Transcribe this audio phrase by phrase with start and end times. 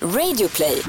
[0.00, 0.82] Radioplay.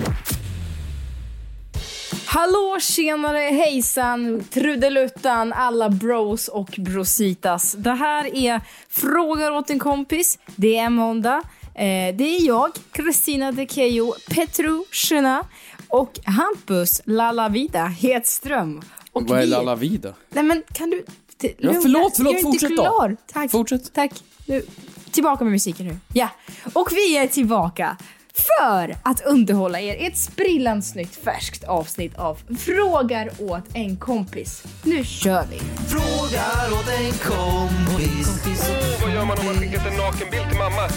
[2.25, 7.75] Hallå, tjenare, hejsan, trudeluttan, alla bros och brositas.
[7.77, 10.39] Det här är Frågar åt en kompis.
[10.55, 11.41] Det är måndag.
[11.75, 15.43] Eh, det är jag, Kristina De Kejo Petrushina
[15.87, 18.81] och Hampus Lalavida Hedström.
[19.11, 20.13] Och Vad är vi- Lalla Vida?
[20.29, 21.05] Nej men kan du...
[21.41, 22.89] t- Ja, förlåt, förlåt, jag är fortsätt inte då.
[22.89, 23.17] klar.
[23.33, 23.51] Tack.
[23.51, 23.93] Fortsätt.
[23.93, 24.11] Tack.
[24.45, 24.65] Nu,
[25.11, 25.97] tillbaka med musiken nu.
[26.13, 26.29] Ja.
[26.73, 27.97] Och vi är tillbaka
[28.37, 34.63] för att underhålla er i ett sprillans nytt färskt avsnitt av Frågar åt en kompis.
[34.83, 35.59] Nu kör vi!
[35.87, 38.69] Frågar åt en kompis.
[39.01, 40.89] Vad gör man om man skickat en nakenbild till mamma?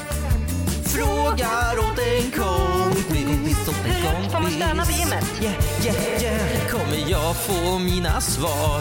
[0.85, 3.50] Frågar åt en kompis.
[4.03, 4.33] Kompis.
[4.33, 5.25] Får man stöna vid gymmet?
[5.43, 5.55] Yeah,
[5.85, 6.69] yeah, yeah.
[6.71, 8.81] Kommer jag få mina svar?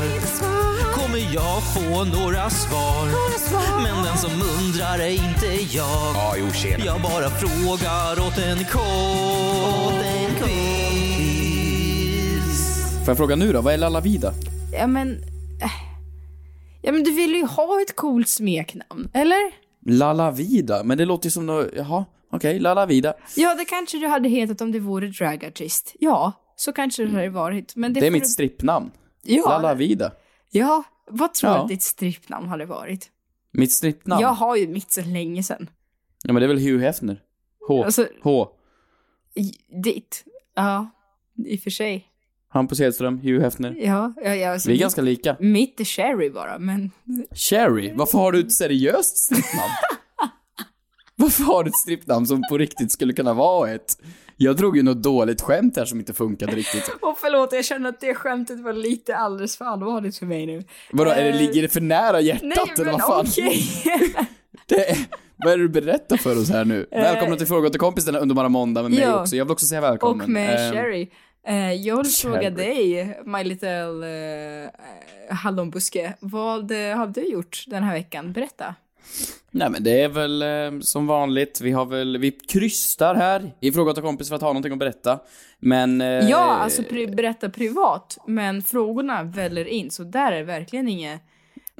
[0.94, 3.06] Kommer jag få några svar?
[3.84, 6.16] Men den som undrar är inte jag.
[6.16, 6.86] Ja, jo, tjena.
[6.86, 8.86] Jag bara frågar åt en kompis.
[13.00, 14.34] Får jag fråga nu då, vad är Lalla Vida?
[14.74, 15.12] Ja men...
[15.62, 15.72] äh.
[16.82, 19.69] Ja men du vill ju ha ett coolt smeknamn, eller?
[19.98, 20.84] Lalla Vida?
[20.84, 23.14] Men det låter ju som något, jaha, okej, Lalla Vida.
[23.36, 25.96] Ja, det kanske du hade hetat om det vore dragartist.
[26.00, 27.76] Ja, så kanske det hade varit.
[27.76, 28.92] Men det, Det är mitt du- strippnamn.
[29.24, 30.12] Ja, Lalla Vida.
[30.52, 31.62] ja, vad tror du Ja.
[31.62, 33.10] att ditt strippnamn hade varit?
[33.52, 34.22] Mitt strippnamn?
[34.22, 35.70] Jag har ju mitt sedan länge sedan.
[36.24, 37.22] Ja men det är väl Hugh Hefner?
[37.68, 37.84] H.
[37.86, 38.48] Alltså- H.
[39.84, 40.24] Ditt?
[40.56, 40.90] Ja,
[41.46, 42.09] i och för sig.
[42.52, 43.76] Hampus Hedström, Hugh Hefner.
[43.80, 45.36] Ja, ja, ja alltså, Vi är mitt- ganska lika.
[45.40, 46.92] Mitt är Sherry bara, men...
[47.36, 49.72] Cherry, varför har du ett seriöst strippnamn?
[51.16, 53.98] varför har du ett strippnamn som på riktigt skulle kunna vara ett?
[54.38, 56.92] Jag drog ju något dåligt skämt här som inte funkade riktigt.
[57.02, 60.64] Åh förlåt, jag känner att det skämtet var lite alldeles för allvarligt för mig nu.
[60.92, 63.26] Vadå, är det, Eh, ligger det för nära hjärtat Nej, eller vad fan?
[63.28, 63.64] okej.
[64.66, 64.98] Det är,
[65.38, 66.88] vad är det du berättar för oss här nu?
[66.92, 69.22] Välkomna till Fråga till kompis denna underbara måndag med mig Ja.
[69.22, 69.36] också.
[69.36, 70.22] Jag vill också säga välkommen.
[70.24, 71.10] Och med Ehm, Sherry.
[71.48, 74.70] Eh, jag vill fråga dig, My Little uh,
[75.30, 78.34] Hallonbuske, vad eh, har du gjort den här veckan?
[78.34, 78.76] Berätta.
[79.52, 83.72] Nej men det är väl eh, som vanligt, vi har väl, vi krystar här i
[83.72, 85.20] Fråga till kompis för att ha någonting att berätta.
[85.60, 86.02] Men...
[86.02, 91.22] eh, Ja, alltså pri- berätta privat, men frågorna väller in, så där är verkligen inget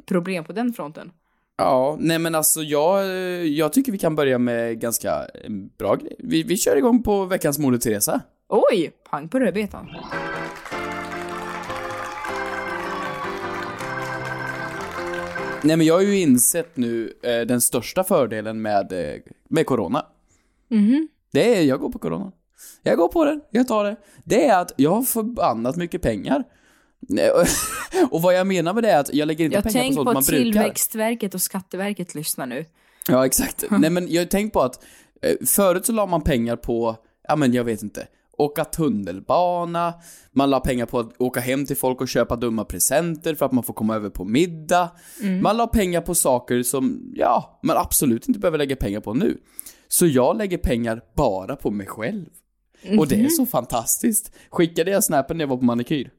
[0.06, 1.10] problem på den fronten.
[1.58, 3.10] Ja, nej men alltså jag, eh,
[3.44, 5.10] jag tycker vi kan börja med ganska
[5.44, 6.16] eh, bra grej.
[6.18, 8.20] Vi, vi kör igång på veckans Moder Teresa.
[8.50, 9.86] Oj, pang på rödbetan.
[15.62, 20.06] Nej men jag har ju insett nu eh, den största fördelen med, eh, med corona.
[20.68, 21.08] Mhm.
[21.32, 22.32] Det är, jag går på corona.
[22.82, 23.96] Jag går på den, jag tar det.
[24.24, 26.44] Det är att jag har förbannat mycket pengar.
[28.10, 29.94] Och- vad jag menar med det är att jag lägger inte Jag pengar på tänker
[29.94, 30.42] sånt på man brukar.
[30.44, 32.64] Tillväxtverket och Skatteverket lyssnar nu.
[33.08, 33.64] Ja, exakt.
[33.70, 34.84] Nej, men jag har tänkt på att
[35.22, 36.96] eh, förut så la man pengar på,
[37.28, 38.06] ja men jag vet inte,
[38.40, 39.94] åka tunnelbana,
[40.32, 43.52] man la pengar på att åka hem till folk och köpa dumma presenter för att
[43.52, 44.90] man får komma över på middag.
[45.42, 49.38] Man la pengar på saker som, ja, man absolut inte behöver lägga pengar på nu.
[49.88, 52.26] Så jag lägger pengar bara på mig själv.
[52.98, 54.32] Och det är så fantastiskt.
[54.50, 56.10] Skickade jag snappen när jag var på manikyr?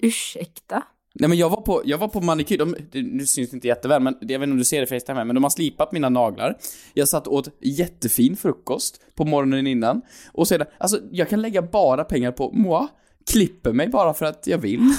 [0.00, 0.82] Ursäkta?
[1.20, 3.68] Nej men jag var på, jag var på manikyr, de, det, nu syns det inte
[3.68, 5.92] jätteväl men jag vet inte om du ser det Facetime här, men de har slipat
[5.92, 6.56] mina naglar.
[6.94, 10.02] Jag satt åt jättefin frukost på morgonen innan.
[10.32, 12.86] Och sedan, alltså jag kan lägga bara pengar på moi,
[13.32, 14.80] klipper mig bara för att jag vill.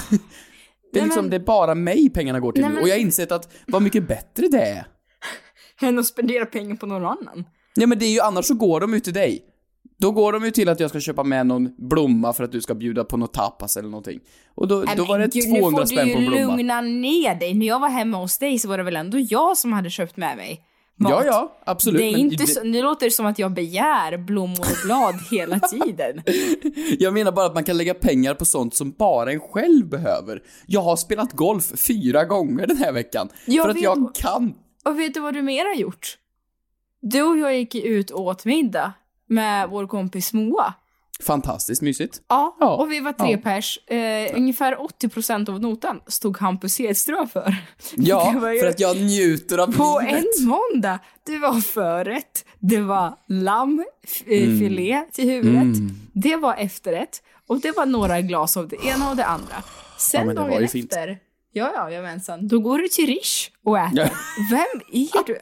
[0.92, 2.74] Det är Nej, liksom, men- det är bara mig pengarna går till Nej, nu.
[2.74, 4.86] men- Och jag har insett att vad mycket bättre det är.
[5.88, 7.44] Än att spendera pengar på någon annan?
[7.76, 9.44] Nej men det är ju, annars så går de ju till dig.
[10.00, 12.60] Då går de ju till att jag ska köpa med någon blomma för att du
[12.60, 14.20] ska bjuda på något tapas eller någonting.
[14.54, 16.56] Och då, då var det gud, 200 spänn på en Nu får du ju blomma.
[16.56, 17.54] lugna ner dig.
[17.54, 20.16] När jag var hemma hos dig så var det väl ändå jag som hade köpt
[20.16, 20.60] med mig
[20.96, 21.10] mat.
[21.12, 22.00] Ja, ja, absolut.
[22.00, 25.14] Det är inte det- så, nu låter det som att jag begär blommor och blad
[25.30, 26.22] hela tiden.
[26.98, 30.42] Jag menar bara att man kan lägga pengar på sånt som bara en själv behöver.
[30.66, 33.28] Jag har spelat golf fyra gånger den här veckan.
[33.46, 34.54] Jag för att jag kan.
[34.84, 36.16] Och vet du vad du mer har gjort?
[37.02, 38.92] Du och jag gick ut och åt middag
[39.30, 40.74] med vår kompis Moa.
[41.26, 42.20] Fantastiskt mysigt.
[42.28, 43.38] Ja, Ja, och vi var tre ja.
[43.38, 43.78] pers.
[43.86, 47.56] Eh, ungefär 80% av notan stod Hampus Hedström för.
[47.96, 50.24] Ja, för att jag njuter av På livet.
[50.40, 50.98] en måndag.
[51.26, 55.06] Det var förrätt, det var lammfilé Mm.
[55.12, 55.78] till huvudet,
[56.12, 59.62] det var efterrätt och det var några glas av det ena och det andra.
[59.98, 60.94] Sen Ja, dagen efter, fint.
[61.52, 64.10] ja, ja, jajamensan, då går du till Rish och äter.
[64.50, 65.38] Vem är du?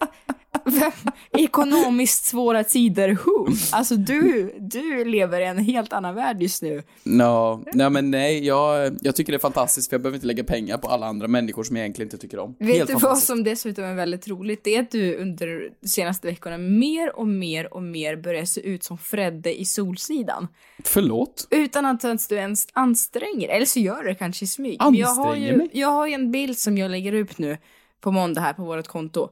[0.71, 3.47] Vem, ekonomiskt svåra tider, who?
[3.73, 6.83] Alltså du, du lever i en helt annan värld just nu.
[7.03, 10.45] No, nej men nej, jag, jag tycker det är fantastiskt för jag behöver inte lägga
[10.45, 12.57] pengar på alla andra människor som jag egentligen inte tycker om.
[12.59, 14.65] Vet Helt du vad som dessutom är väldigt roligt?
[14.65, 18.61] Det är att du under de senaste veckorna mer och mer och mer börjar se
[18.61, 20.49] ut som Fredde i Solsidan.
[20.85, 21.47] Förlåt?
[21.51, 24.81] Utan att du ens anstränger Eller så gör du det kanske i smyg.
[24.85, 25.71] Men jag har, Anstränger ju, mig?
[25.73, 27.59] jag har ju en bild som jag lägger upp nu
[28.01, 29.29] på måndag här på vårt konto.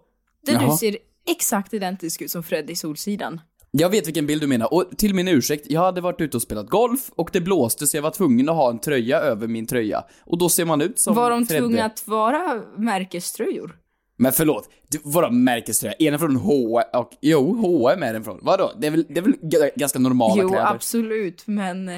[0.46, 0.76] Där du Jaha.
[0.76, 0.96] ser
[1.30, 3.40] exakt identisk ut som Fredde i Solsidan.
[3.70, 6.42] Jag vet vilken bild du menar, och till min ursäkt, jag hade varit ute och
[6.42, 9.66] spelat golf och det blåste så jag var tvungen att ha en tröja över min
[9.66, 10.04] tröja.
[10.24, 11.60] Och då ser man ut som Var de Fredde.
[11.62, 13.76] tvungna att vara märkeströjor?
[14.18, 14.68] Men förlåt,
[15.02, 15.94] vadå märkeströja?
[15.98, 18.38] Är den från H och, jo, H&M är den från.
[18.42, 18.72] Vadå?
[18.78, 20.66] Det är väl, det är väl ganska normala Jo, kläder?
[20.66, 21.88] absolut, men...
[21.88, 21.94] Eh,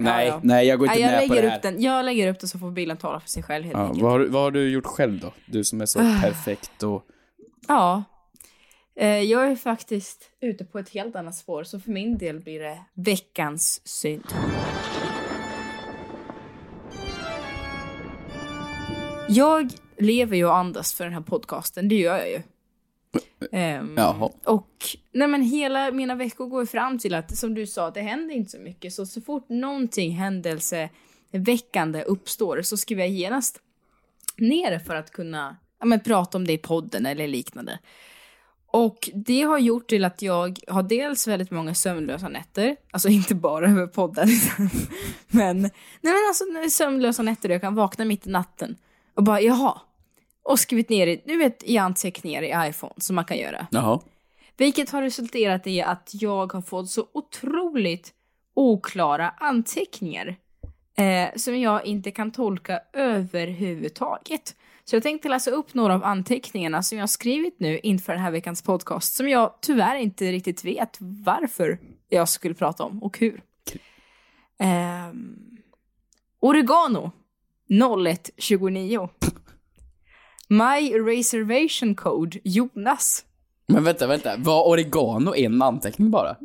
[0.00, 0.40] Nej, ja, ja.
[0.42, 1.56] nej, jag går inte Nej, jag med på det här.
[1.56, 1.82] upp den.
[1.82, 4.02] Jag lägger upp den så får bilden tala för sig själv helt Ja, enkelt.
[4.02, 5.32] vad, har, du- vad har du gjort själv då?
[5.46, 6.18] Du som är så Ah.
[6.22, 7.02] perfekt och...
[7.68, 8.04] Ja.
[9.00, 12.60] Eh, jag är faktiskt ute på ett helt annat spår, så för min del blir
[12.60, 14.24] det veckans synd.
[19.28, 22.42] Jag lever ju och andas för den här podcasten, det gör jag ju.
[23.52, 24.30] Ehm, Jaha.
[24.44, 24.70] och
[25.12, 28.50] nej men hela mina veckor går fram till att, som du sa, det händer inte
[28.50, 28.92] så mycket.
[28.92, 33.60] Så, så fort någonting händelseväckande uppstår så skriver jag genast
[34.36, 37.78] ner det för att kunna ja, men, prata om det i podden eller liknande.
[38.70, 43.34] Och det har gjort till att jag har dels väldigt många sömnlösa nätter, alltså inte
[43.34, 44.28] bara över podden,
[45.28, 48.76] men, nej men alltså sömnlösa nätter jag kan vakna mitt i natten
[49.14, 49.80] och bara jaha,
[50.42, 53.66] och skrivit ner i, du vet i anteckningar i iPhone som man kan göra.
[53.70, 54.00] Jaha.
[54.56, 58.12] Vilket har resulterat i att jag har fått så otroligt
[58.54, 60.36] oklara anteckningar
[60.96, 64.54] eh, som jag inte kan tolka överhuvudtaget.
[64.88, 68.22] Så jag tänkte läsa upp några av anteckningarna som jag har skrivit nu inför den
[68.22, 73.18] här veckans podcast som jag tyvärr inte riktigt vet varför jag skulle prata om och
[73.18, 73.42] hur.
[74.58, 75.36] Ehm,
[76.40, 77.12] oregano
[77.68, 79.08] 0129
[80.48, 83.24] My reservation code Jonas
[83.66, 84.36] Men vänta, vänta.
[84.36, 86.36] Var oregano en anteckning bara?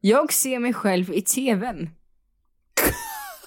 [0.00, 1.90] Jag ser mig själv i tvn.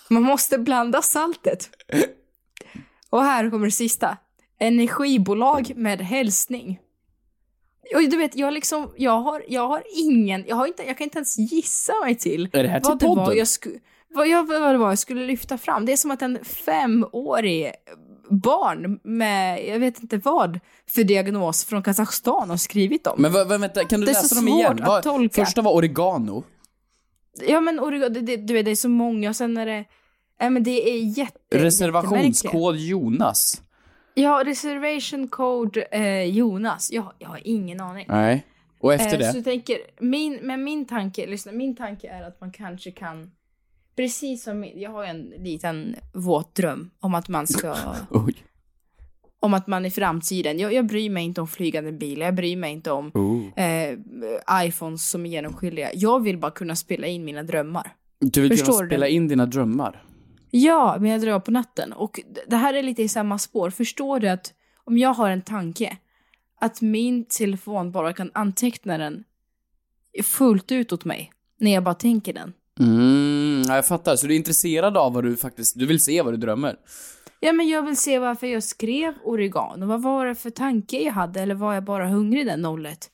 [0.10, 1.70] Man måste blanda saltet.
[3.10, 4.18] Och här kommer det sista.
[4.60, 6.80] Energibolag med hälsning.
[7.96, 11.06] Och du vet, jag liksom, jag har, jag har ingen, jag har inte, jag kan
[11.06, 13.38] inte ens gissa mig till Är det här till vad det var podden?
[13.38, 13.76] jag skulle,
[14.10, 15.86] vad, jag, vad det var jag skulle lyfta fram.
[15.86, 17.72] Det är som att en femårig
[18.30, 20.60] barn med, jag vet inte vad,
[20.90, 23.16] för diagnos från Kazakstan har skrivit dem.
[23.22, 24.68] Men vad, vänta, kan du Det är läsa dem igen?
[24.72, 25.46] svårt att Vad- tolka.
[25.46, 26.44] Första var oregano.
[27.48, 29.86] Ja men oregano, det, det, du vet, det är så många och sen är det,
[30.40, 31.58] ja men det är jätte.
[31.58, 33.62] Reservationskod Jonas.
[34.18, 36.92] Ja, reservation code eh, Jonas.
[36.92, 38.06] Jag, jag har ingen aning.
[38.10, 38.46] Nej.
[38.80, 39.34] Och efter Eh, det?
[39.34, 43.32] Så tänker, min, men min tanke, lyssna, min tanke är att man kanske kan,
[43.96, 47.76] precis som, jag har en liten våt dröm om att man ska,
[49.40, 52.58] om att man i framtiden, jag, jag bryr mig inte om flygande bilar, jag bryr
[52.58, 53.64] mig inte om Oh.
[53.64, 53.98] eh,
[54.68, 55.90] iPhones som är genomskinliga.
[55.94, 57.92] Jag vill bara kunna spela in mina drömmar.
[58.20, 58.88] Du vill Förstår kunna du?
[58.90, 60.04] spela in dina drömmar?
[60.58, 61.94] Ja, men jag drömmer på natten.
[61.94, 63.70] Och det här är lite i samma spår.
[63.70, 64.54] Förstår du att
[64.84, 65.98] om jag har en tanke,
[66.62, 69.24] att min telefon bara kan anteckna den
[70.24, 72.54] fullt ut åt mig när jag bara tänker den.
[72.80, 74.16] Mm, ja, jag fattar.
[74.16, 76.76] Så du är intresserad av vad du faktiskt, du vill se vad du drömmer?
[77.40, 79.86] Ja, men jag vill se varför jag skrev oregano.
[79.86, 81.42] Vad var det för tanke jag hade?
[81.42, 83.10] Eller var jag bara hungrig den 01?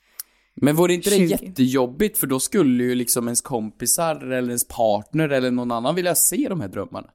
[0.55, 1.25] Men vore inte det 20.
[1.25, 2.17] jättejobbigt?
[2.17, 6.49] För då skulle ju liksom ens kompisar eller ens partner eller någon annan vilja se
[6.49, 7.09] de här drömmarna.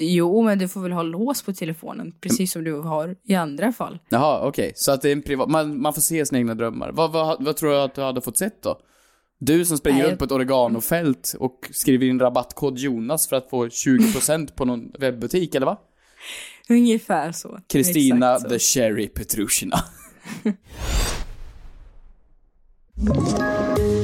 [0.00, 3.72] Jo, men du får väl ha lås på telefonen, precis som du har i andra
[3.72, 3.98] fall.
[4.08, 4.72] Jaha, okej.
[4.74, 6.92] Så att det är en privat, man, man får se sina egna drömmar.
[6.92, 8.80] Vad, vad, vad tror du att du hade fått sett då?
[9.40, 13.66] Du som springer runt på ett oreganofält och skriver in rabattkod Jonas för att få
[13.66, 15.76] 20% på någon webbutik, eller va?
[16.68, 17.60] Ungefär så.
[17.68, 19.76] Kristina the Cherry Petrushina.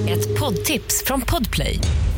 [0.08, 1.80] Ett poddtips från Podplay.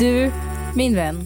[0.00, 0.32] Du,
[0.76, 1.16] min vän.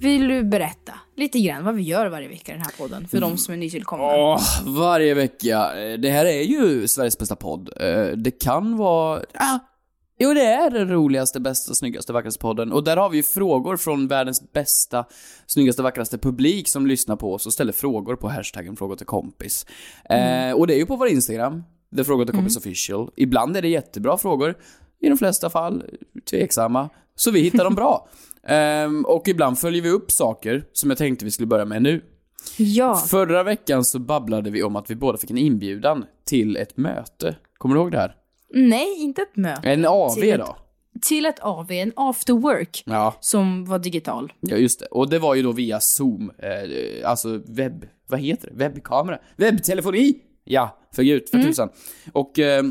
[0.00, 0.92] Vill du berätta?
[1.16, 3.58] lite grann vad vi gör varje vecka i den här podden, för de som är
[3.58, 4.04] nytillkomna.
[4.04, 5.82] Åh, varje vecka.
[5.82, 7.70] Eh, Det här är ju Sveriges bästa podd.
[7.80, 9.20] Eh, Det kan vara...
[9.34, 9.58] Ah,
[10.18, 12.72] jo, det är den roligaste, bästa, snyggaste, vackraste podden.
[12.72, 15.04] Och där har vi ju frågor från världens bästa,
[15.46, 19.66] snyggaste, vackraste publik som lyssnar på oss och ställer frågor på hashtaggen fråga till kompis.
[20.10, 21.62] Eh, och det är ju på vår Instagram,
[21.96, 23.10] The Fråga till kompis official.
[23.16, 24.54] Ibland är det jättebra frågor,
[25.02, 25.82] i de flesta fall
[26.30, 26.88] tveksamma.
[27.14, 28.08] Så vi hittar dem bra.
[28.46, 32.02] Ehm, och ibland följer vi upp saker som jag tänkte vi skulle börja med nu.
[32.56, 36.76] Ja, Förra veckan så babblade vi om att vi båda fick en inbjudan till ett
[36.76, 37.36] möte.
[37.58, 38.14] Kommer du ihåg det här?
[38.54, 39.68] nej, inte ett möte.
[39.70, 40.56] En AV Till ett- då?
[41.02, 44.32] Till ett AV, en after work, Ja, som var digital.
[44.40, 44.86] ja, just det.
[44.86, 47.86] Och det var ju då via Zoom, eh, alltså webb...
[48.08, 48.54] Vad heter det?
[48.56, 49.18] Webbkamera?
[49.36, 50.14] Webbtelefoni!
[50.44, 51.68] Ja, för gud, för tusan.
[52.12, 52.62] Och eh,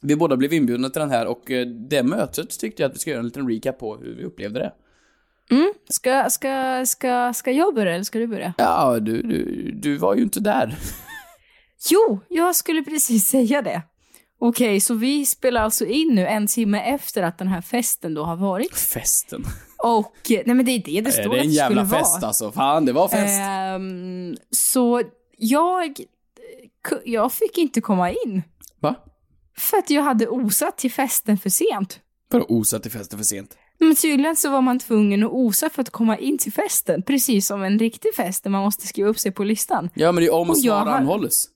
[0.00, 2.98] vi båda blev inbjudna till den här och eh, det mötet tyckte jag att vi
[2.98, 4.72] ska göra en liten recap på hur vi upplevde det.
[5.88, 8.54] Ska, ska, ska, ska jag börja eller ska du börja?
[8.58, 10.78] Ja, du, du, du var ju inte där.
[11.90, 13.82] Jo, jag skulle precis säga det.
[14.38, 18.24] Okej, så vi spelar alltså in nu en timme efter att den här festen då
[18.24, 18.74] har varit.
[18.76, 19.44] Festen.
[19.78, 22.26] Och, nej men det är det det Är står det att en jävla fest vara.
[22.26, 22.52] alltså?
[22.52, 23.40] Fan, det var fest.
[23.40, 25.02] Ehm, så
[25.38, 26.00] jag,
[27.04, 28.42] jag fick inte komma in.
[28.80, 28.94] Va?
[29.56, 32.00] För att jag hade osat till festen för sent.
[32.30, 33.56] Vadå osatt till festen för sent?
[33.78, 37.02] Men tydligen så var man tvungen att osa för att komma in till festen.
[37.02, 39.90] Precis som en riktig fest där man måste skriva upp sig på listan.
[39.94, 41.48] Ja, men det är om och Och svar anhålles.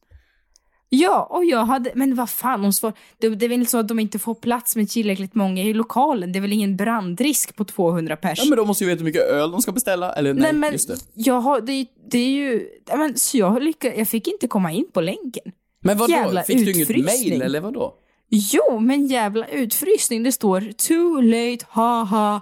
[0.89, 3.79] Ja, och jag hade, men vad fan, de svar, det, det är väl inte så
[3.79, 6.33] att de inte får plats med tillräckligt många i lokalen.
[6.33, 8.39] Det är väl ingen brandrisk på 200 pers.
[8.39, 10.53] Ja men de måste ju veta hur mycket öl de ska beställa, eller nej, Nej,
[10.53, 10.97] men just det.
[11.15, 14.87] jag har, det, det är ju, men, så jag, lyckades, jag fick inte komma in
[14.93, 15.53] på länken.
[15.85, 17.29] Men vadå, jävla fick du inget utfrysning.
[17.31, 17.95] mail eller vadå?
[18.29, 20.23] Jo, men jävla utfrysning.
[20.23, 22.41] Det står too late, haha.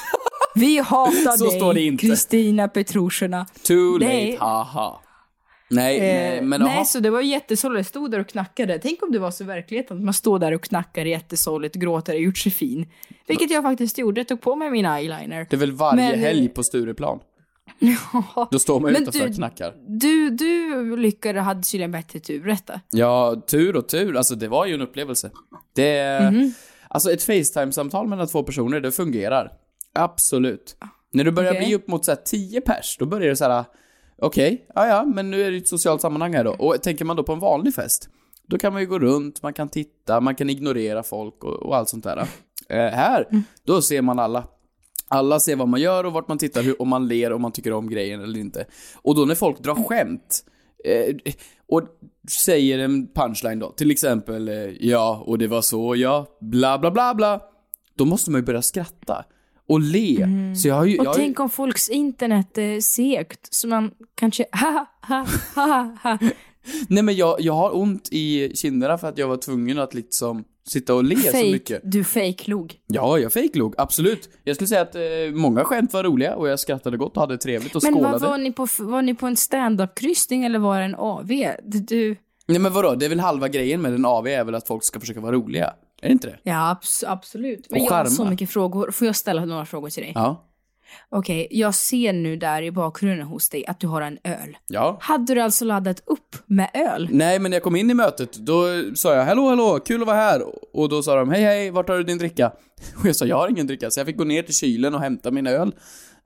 [0.54, 2.06] Vi hatar Så står det dig, inte.
[2.06, 3.46] Kristina Petrushina.
[3.66, 4.30] Too Nej.
[4.32, 5.00] late, haha.
[5.70, 6.84] Nej, nej, Eh, men nej, aha.
[6.84, 7.78] så det var jättesorgligt.
[7.78, 8.78] Jag stod där och knackade.
[8.78, 12.14] Tänk om det var så i verkligheten, att man står där och knackar jättesorgligt, gråter
[12.14, 12.86] och gjort sig fin.
[13.26, 14.20] Vilket jag faktiskt gjorde.
[14.20, 15.46] Jag tog på mig min eyeliner.
[15.50, 17.18] Det är väl varje Men- helg på Stureplan?
[18.50, 19.74] Då står man Men utanför du- och knackar.
[19.88, 22.42] Du, du lyckades, hade tydligen bättre tur.
[22.42, 22.80] Berätta.
[22.90, 24.16] Ja, tur och tur.
[24.16, 25.30] Alltså det var ju en upplevelse.
[25.74, 26.20] Det...
[26.32, 26.52] Mhm.
[26.88, 29.52] Alltså ett Facetime-samtal mellan två personer, det fungerar.
[29.94, 30.76] Absolut.
[31.12, 31.64] När du börjar Okej.
[31.66, 33.64] bli upp mot så här 10 pers, då börjar det så här.
[34.18, 36.50] Okej, ja ja, men nu är det ett socialt sammanhang här då.
[36.50, 38.08] Och tänker man då på en vanlig fest,
[38.48, 41.76] då kan man ju gå runt, man kan titta, man kan ignorera folk och, och
[41.76, 42.16] allt sånt där.
[42.68, 43.26] Eh, här,
[43.66, 44.44] då ser man alla.
[45.08, 47.72] Alla ser vad man gör och vart man tittar, om man ler, om man tycker
[47.72, 48.66] om grejen eller inte.
[49.02, 50.44] Och då när folk drar skämt,
[50.84, 51.14] eh,
[51.68, 51.82] och
[52.30, 56.90] säger en punchline då, till exempel eh, ja, och det var så, ja, bla bla
[56.90, 57.40] bla bla.
[57.94, 59.24] Då måste man ju börja skratta
[59.68, 60.26] och le.
[60.56, 60.98] Så jag har ju...
[60.98, 65.26] Och jag har ju tänk om folks internet är segt, så man kanske ha ha
[65.54, 66.18] ha ha.
[66.88, 70.44] nej men jag, jag har ont i kinderna för att jag var tvungen att liksom
[70.68, 71.80] sitta och le så Fake, mycket.
[71.84, 72.74] du fejklog.
[72.86, 74.28] Ja, jag fejklog, absolut.
[74.44, 75.02] Jag skulle säga att eh,
[75.34, 78.12] många skämt var roliga och jag skrattade gott och hade trevligt och Men skålade.
[78.18, 81.28] vad var ni på, var ni på en stand-up-kryssning eller var det en AV?
[81.64, 82.16] Du.
[82.46, 84.84] Nej men vadå, det är väl halva grejen med en AV är väl att folk
[84.84, 85.66] ska försöka vara roliga?
[86.02, 86.38] Är det inte det?
[86.42, 87.66] Ja, abs- absolut.
[87.70, 88.90] Men Och jag har så mycket frågor.
[88.90, 90.12] Får jag ställa några frågor till dig?
[90.14, 90.50] Ja.
[91.08, 94.56] Okej, jag ser nu där i bakgrunden hos dig att du har en öl.
[94.68, 94.98] Ja.
[95.00, 97.08] Hade du alltså laddat upp med öl?
[97.10, 100.06] Nej, men när jag kom in i mötet, då sa jag hallå, hallå, kul att
[100.06, 100.42] vara här.
[100.72, 102.52] Och då sa de hej, hej, vart har du din dricka?
[103.00, 105.00] Och jag sa jag har ingen dricka, så jag fick gå ner till kylen och
[105.00, 105.74] hämta min öl.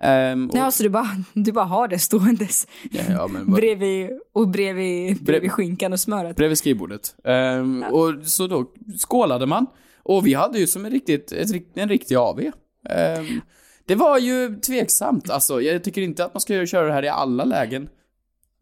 [0.02, 4.10] Ehm, och, Ja, så du bara, du bara har det ståendes ja, ja, men bredvid,
[4.34, 6.36] och bredvid, bredvid skinkan och smöret?
[6.36, 7.14] bredvid skrivbordet.
[7.24, 8.64] Ehm, Och så då
[8.98, 9.66] skålade man.
[10.02, 12.40] Och vi hade ju som en, riktigt, ett, en riktig AV.
[12.88, 13.40] Ehm,
[13.88, 15.60] det var ju tveksamt, alltså.
[15.60, 17.88] Jag tycker inte att man ska köra det här i alla lägen.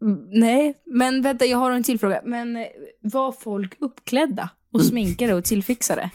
[0.01, 2.21] Mm, Nej, men vänta, jag har en till fråga.
[2.25, 2.65] Men eh,
[3.01, 6.09] var folk uppklädda och sminkade och tillfixade?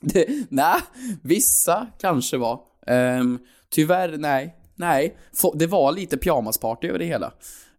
[0.48, 0.80] Nej,
[1.22, 2.60] vissa kanske var.
[2.86, 3.38] Um,
[3.70, 4.56] tyvärr, nej.
[4.74, 5.16] Nej,
[5.54, 7.32] det var lite pyjamasparty över det hela.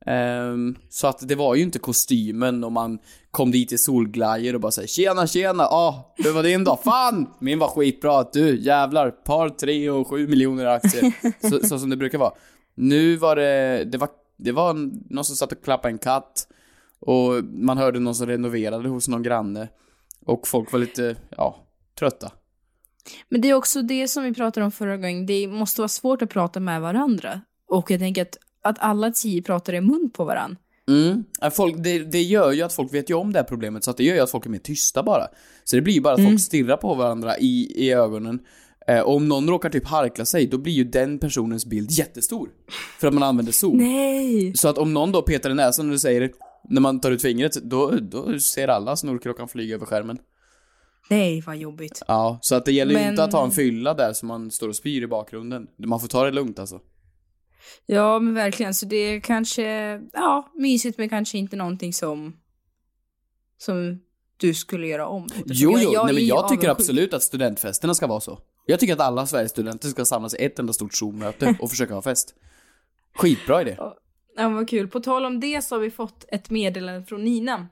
[0.05, 2.99] Ehm, så att det var ju inte kostymen och man
[3.31, 6.79] kom dit i solglajjor och bara säger tjena tjena, ah, hur var din dag?
[6.83, 7.27] Fan!
[7.39, 11.13] Min var skitbra, du jävlar, par, tre och sju miljoner aktier.
[11.49, 12.33] så, så som det brukar vara.
[12.75, 14.73] Nu var det, det var, det var
[15.13, 16.47] någon som satt och klappade en katt
[16.99, 19.67] och man hörde någon som renoverade hos någon granne.
[20.25, 21.55] Och folk var lite, ja,
[21.99, 22.31] trötta.
[23.29, 25.25] Men det är också det som vi pratade om förra gången.
[25.25, 27.41] Det måste vara svårt att prata med varandra.
[27.69, 30.57] Och jag tänker att, att alla tio pratar i mun på varandra.
[30.89, 31.23] Mm.
[31.41, 33.91] Ja, Folk, det, det gör ju att folk vet ju om det här problemet, så
[33.91, 35.27] att det gör ju att folk är mer tysta bara.
[35.63, 38.39] Så det blir ju bara att folk stirrar på varandra i, i ögonen.
[38.87, 42.49] Eh, och om någon råkar typ harkla sig, då blir ju den personens bild jättestor.
[42.99, 43.77] För att man använder zoom.
[43.77, 44.53] Nej!
[44.55, 46.31] Så att om någon då petar i näsan och du säger
[46.69, 50.17] när man tar ut fingret, då, då ser alla snorklockan flyga över skärmen.
[51.09, 52.01] Nej, vad jobbigt.
[52.07, 54.51] Ja, så att det gäller ju Men- inte att ha en fylla där som man
[54.51, 55.67] står och spyr i bakgrunden.
[55.77, 56.79] Man får ta det lugnt alltså.
[57.85, 58.73] Ja, men verkligen.
[58.73, 59.63] Så det är kanske,
[60.13, 62.33] ja, mysigt men kanske inte någonting som,
[63.57, 63.99] som
[64.37, 65.27] du skulle göra om.
[65.45, 68.39] Jo, jo, nej, men jag tycker absolut att studentfesterna ska vara så.
[68.65, 71.93] Jag tycker att alla Sveriges studenter ska samlas i ett enda stort Zoom-möte och försöka
[71.93, 72.35] ha fest.
[73.15, 73.75] Skitbra idé.
[74.35, 74.87] Ja, vad kul.
[74.87, 77.67] På tal om det så har vi fått ett meddelande från Nina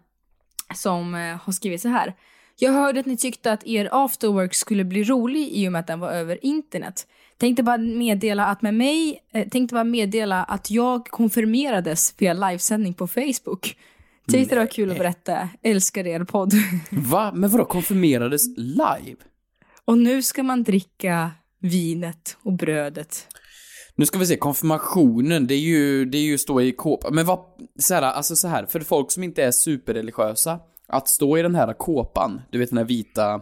[0.75, 2.15] som eh, har skrivit så här.
[2.55, 5.87] Jag hörde att ni tyckte att er afterwork skulle bli rolig i och med att
[5.87, 7.07] den var över internet.
[7.39, 12.93] Tänkte bara meddela att med mig, eh, tänkte bara meddela att jag konfirmerades via livesändning
[12.93, 13.77] på Facebook.
[14.31, 15.49] Tyckte det var kul att berätta.
[15.63, 16.53] Älskar er podd.
[16.91, 17.31] Va?
[17.35, 19.17] Men vadå, konfirmerades live?
[19.89, 23.27] och nu ska man dricka vinet och brödet.
[23.95, 27.09] Nu ska vi se, konfirmationen, det är ju, det är ju stå i kåpa.
[27.11, 27.39] Men vad,
[27.79, 31.55] så här, alltså så här, för folk som inte är superreligiösa, att stå i den
[31.55, 33.41] här kåpan, du vet den här vita,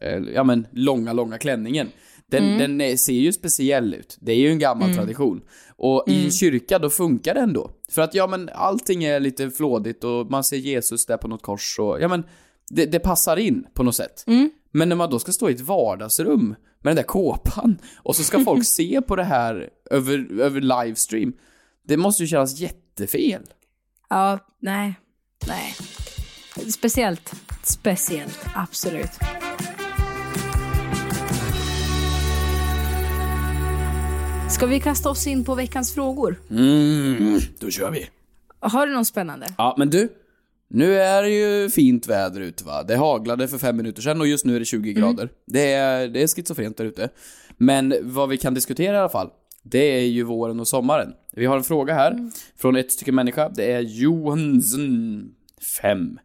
[0.00, 1.88] eh, ja men långa, långa klänningen.
[2.30, 4.16] Den, den är, ser ju speciell ut.
[4.20, 5.40] Det är ju en gammal tradition.
[5.76, 7.70] Och i en kyrka, då funkar det ändå.
[7.90, 11.42] För att, ja men allting är lite flådigt och man ser Jesus där på något
[11.42, 12.24] kors och, ja men,
[12.70, 14.24] det, det passar in på något sätt.
[14.70, 16.48] Men när man då ska stå i ett vardagsrum
[16.80, 21.32] med den där kåpan och så ska folk se på det här över, över livestream.
[21.88, 23.42] Det måste ju kännas jättefel.
[24.10, 24.94] Ja, nej,
[25.46, 25.74] nej.
[26.72, 27.32] Speciellt,
[27.62, 29.10] speciellt, absolut.
[34.58, 36.40] Ska vi kasta oss in på veckans frågor?
[36.50, 38.08] Mm, då kör vi.
[38.60, 39.46] Har du någon spännande?
[39.58, 40.08] Ja, men du.
[40.68, 42.82] Nu är det ju fint väder ute va.
[42.82, 45.28] Det haglade för fem minuter sedan och just nu är det 20 grader.
[45.46, 47.08] Det är, det är schizofrent där ute.
[47.56, 49.30] Men vad vi kan diskutera i alla fall,
[49.62, 51.12] det är ju våren och sommaren.
[51.32, 53.48] Vi har en fråga här från ett stycke människa.
[53.48, 55.24] Det är Johansson
[55.82, 56.18] 5.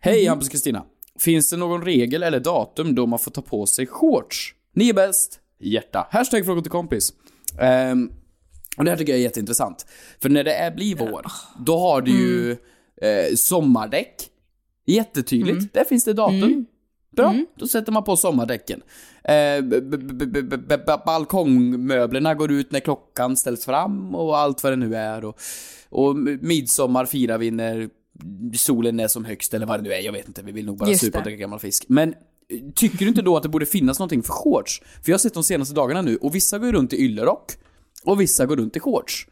[0.00, 0.84] Hej Hampus och Kristina.
[1.18, 4.54] Finns det någon regel eller datum då man får ta på sig shorts?
[4.72, 5.40] Ni är bäst.
[5.60, 6.08] Hjärta.
[6.10, 7.12] Hashtag fråga till kompis.
[7.60, 8.10] Ehm,
[8.76, 9.86] och det här tycker jag är jätteintressant.
[10.22, 11.26] För när det är, blir vår,
[11.58, 12.50] då har du ju
[13.02, 14.14] eh, sommardäck.
[14.86, 15.74] Jättetydligt.
[15.74, 16.66] Där finns det datum.
[17.10, 18.82] Bra, då sätter man på sommardäcken.
[19.24, 19.64] Eh,
[21.06, 25.24] balkongmöblerna går ut när klockan ställs fram och allt vad det nu är.
[25.24, 25.38] Och,
[25.88, 27.88] och midsommar firar vi när
[28.54, 30.00] solen är som högst eller vad det nu är.
[30.00, 31.84] Jag vet inte, vi vill nog bara Just supa och dricka gammal fisk.
[31.88, 32.14] Men
[32.74, 34.80] tycker du inte då att det borde finnas någonting för shorts?
[34.80, 37.52] För jag har sett de senaste dagarna nu och vissa går runt i yllerock
[38.04, 39.26] och vissa går runt i shorts.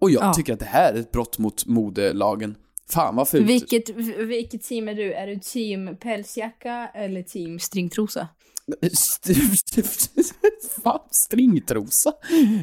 [0.00, 0.34] Och jag Ja.
[0.34, 2.56] tycker att det här är ett brott mot modelagen.
[2.90, 3.46] Fan vad fult.
[3.48, 3.88] Vilket,
[4.18, 5.12] vilket team är du?
[5.12, 8.28] Är du team pälsjacka eller team stringtrosa?
[10.84, 12.12] Fan, stringtrosa?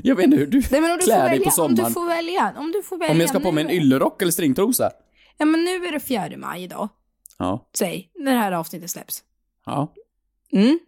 [0.04, 1.70] Jag vet inte hur du Nej, men om du, får klär dig välja, på om
[1.72, 1.94] du sommaren.
[1.94, 4.92] får välja, om du får välja Om jag ska på mig en yllerock eller stringtrosa?
[5.38, 6.90] Ja men nu är det fjärde maj idag,
[7.38, 7.70] Ja.
[7.78, 9.24] säg, när det här avsnittet släpps.
[9.66, 9.94] Ja.
[10.54, 10.80] Mm.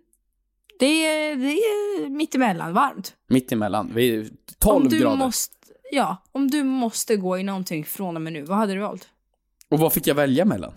[0.80, 3.16] Det är, det är mittemellan, varmt.
[3.28, 3.92] Mittemellan.
[3.96, 4.28] Vi är
[4.60, 5.18] 12 om du grader.
[5.18, 5.56] Måste,
[5.92, 9.08] ja, om du måste gå i någonting från och med nu, vad hade du valt?
[9.70, 10.74] Och vad fick jag välja mellan?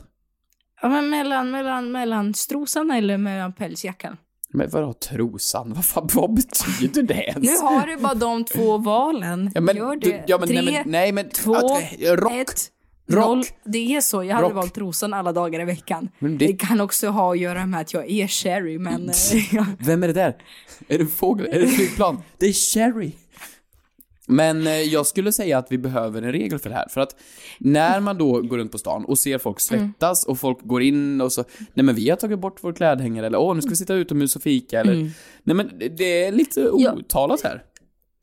[0.83, 4.17] Ja, men mellan, mellan, mellan strosan eller mellan pälsjackan?
[4.49, 5.73] Men vadå trosan?
[5.75, 7.63] Vad, fan, vad betyder det ens?
[7.63, 9.51] Nu har du bara de två valen.
[9.55, 10.25] ja, men, Gör du, det.
[10.27, 12.33] ja, men, Tre, nej, men, nej, men två, att- rock.
[12.33, 12.73] ett,
[13.09, 13.25] Rock.
[13.27, 13.45] noll.
[13.65, 14.55] Det är så, jag hade Rock.
[14.55, 16.09] valt trosan alla dagar i veckan.
[16.19, 16.47] Men det...
[16.47, 19.09] det- kan också ha att göra med att jag är sherry, men...
[19.09, 19.67] eh, ja.
[19.79, 20.37] Vem är det där?
[20.89, 21.47] Är det en fågel?
[21.53, 22.23] Är det flygplan?
[22.39, 23.13] Det är Cherry.
[24.29, 26.89] Men eh, jag skulle säga att vi behöver en regel för det här.
[26.89, 27.17] För att
[27.59, 31.21] när man då går runt på stan och ser folk svettas och folk går in
[31.21, 33.77] och så, nej men vi har tagit bort vår klädhängare eller åh nu ska vi
[33.77, 34.95] sitta utomhus och fika eller,
[35.43, 37.63] nej men det- är lite otalat här.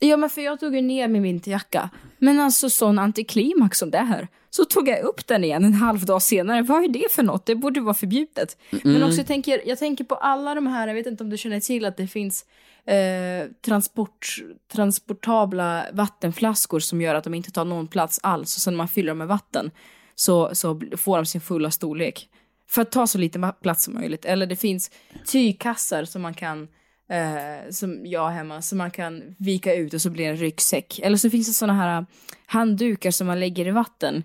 [0.08, 1.90] Ja, men för jag tog ju ner min vinterjacka.
[2.18, 4.28] Men alltså sån antiklimax som det här.
[4.50, 6.62] Så tog jag upp den igen en halv dag senare.
[6.62, 7.46] Vad är det för något?
[7.46, 8.58] Det borde vara förbjudet.
[8.84, 11.38] Men också jag tänker, jag tänker på alla de här, jag vet inte om du
[11.38, 12.46] känner till att det finns
[12.86, 14.38] eh, transport,
[14.74, 18.56] transportabla vattenflaskor som gör att de inte tar någon plats alls.
[18.56, 19.72] Och sen när man fyller dem med vatten
[20.16, 22.30] så, så får de sin fulla storlek.
[22.70, 24.26] För att ta så lite plats som möjligt.
[24.26, 24.92] Eller det finns
[25.26, 26.68] tygkassar som man kan
[27.10, 30.38] eh, som jag har hemma, som man kan vika ut och så blir det en
[30.38, 31.00] ryggsäck.
[31.04, 32.06] Eller så finns det såna här
[32.46, 34.24] handdukar som man lägger i vatten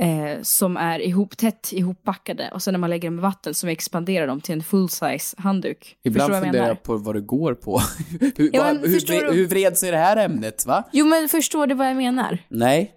[0.00, 3.66] eh, som är ihop, tätt ihoppackade och sen när man lägger dem i vatten så
[3.68, 5.96] expanderar de till en full size handduk.
[6.04, 7.80] Ibland Förstår du vad funderar jag på vad det går på.
[8.36, 10.84] hur, Ja, vad- men hur, vre- du- hur vreds är det här ämnet va?
[10.92, 12.38] Jo men förstår du vad jag menar?
[12.48, 12.92] Nej.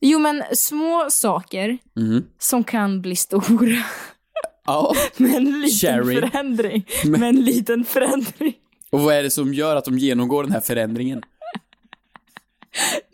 [0.00, 2.24] Jo men små saker Mhm.
[2.38, 3.82] som kan bli stora
[4.66, 4.94] Ja.
[5.16, 6.20] med en liten Cherry.
[6.20, 6.86] förändring.
[7.04, 8.54] Med en liten förändring.
[8.90, 11.22] Och vad är det som gör att de genomgår den här förändringen?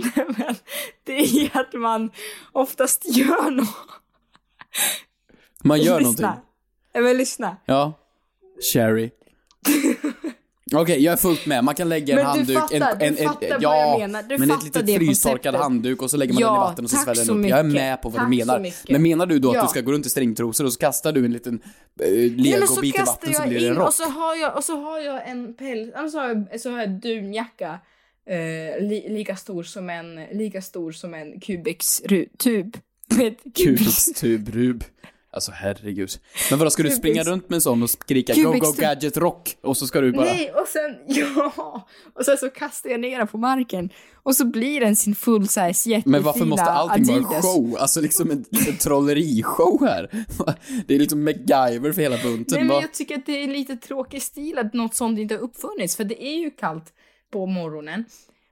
[0.26, 0.54] Men
[1.04, 2.10] det är att man
[2.52, 3.68] oftast gör något.
[5.64, 6.26] Man gör lyssna.
[6.28, 6.44] någonting.
[6.92, 7.56] Ja, men lyssna.
[7.64, 7.92] Ja.
[8.72, 9.10] Sherry.
[10.74, 11.64] Okej, jag är fullt med.
[11.64, 13.90] Man kan lägga en Men du handduk, fattar, en, du en, en, fattar vad ja,
[13.90, 14.22] jag menar.
[14.22, 16.90] Du men ett litet frystorkad handduk och så lägger man den i Ja, vatten och
[16.90, 17.50] så sväller den upp.
[17.50, 18.72] Jag är med på vad Tack du menar.
[18.88, 19.62] Men menar du då att Ja.
[19.62, 21.62] du ska gå runt i stringtrosor och så kastar du en liten
[21.98, 23.88] så legobit i vatten så blir det en rock?
[23.88, 26.78] och så har jag, och så har jag en päls, alltså har jag, så har
[26.78, 27.78] jag dunjacka
[28.26, 32.76] eh, li, lika stor som en, lika stor som en Cubics ru, tub.
[33.16, 34.84] Med Kubiks tubrub.
[35.32, 36.10] Alltså herregud.
[36.50, 39.16] Men vadå, ska du springa runt med en sån och skrika Go Go tub- Gadget
[39.16, 39.56] Rock?
[39.62, 40.24] Och så ska du bara...
[40.24, 43.90] Nej, och sen, ja, och sen så kastar jag ner den på marken
[44.22, 47.44] och så blir den sin full size jättefina Men varför måste allting vara Adidas.
[47.44, 47.76] show?
[47.78, 50.10] Alltså liksom en liten trollerishow här.
[50.86, 52.58] Det är liksom MacGyver för hela bunten.
[52.58, 55.42] Nej, men jag tycker att det är lite tråkig stil att något sånt inte har
[55.42, 56.92] uppfunnits, för det är ju kallt
[57.32, 58.04] på morgonen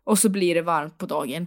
[0.04, 1.46] och så blir det varmt på dagen.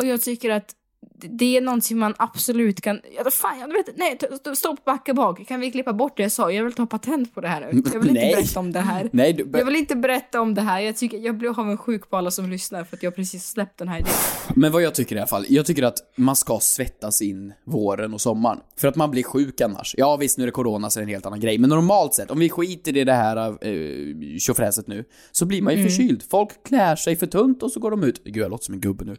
[0.00, 0.74] Och jag tycker att
[1.20, 3.00] det- är någonting man absolut kan...
[3.16, 4.18] Ja, fan, jag vet Nej,
[4.56, 5.46] stopp, backa bak.
[5.46, 6.52] Kan vi klippa bort det jag sa?
[6.52, 7.82] Jag vill ta patent på det här nu.
[7.92, 9.08] Jag vill inte berätta om det här.
[9.12, 10.80] Nej, du, Jag vill inte berätta om det här.
[10.80, 13.88] Jag, tycker, jag blir avundsjuk på alla som lyssnar för att jag precis släppt den
[13.88, 14.12] här idén.
[14.54, 18.14] Men vad jag tycker i alla fall, jag tycker att man ska svettas in våren
[18.14, 18.58] och sommaren.
[18.76, 19.94] För att man blir sjuk annars.
[19.98, 21.58] Ja visst, nu är det corona så är det en helt annan grej.
[21.58, 25.76] Men normalt sett, om vi skiter i det här uh, tjofräset nu, så blir man
[25.76, 26.22] ju förkyld.
[26.30, 28.24] Folk klär sig för tunt och så går de ut.
[28.24, 29.16] Gud, jag låter som en gubbe nu.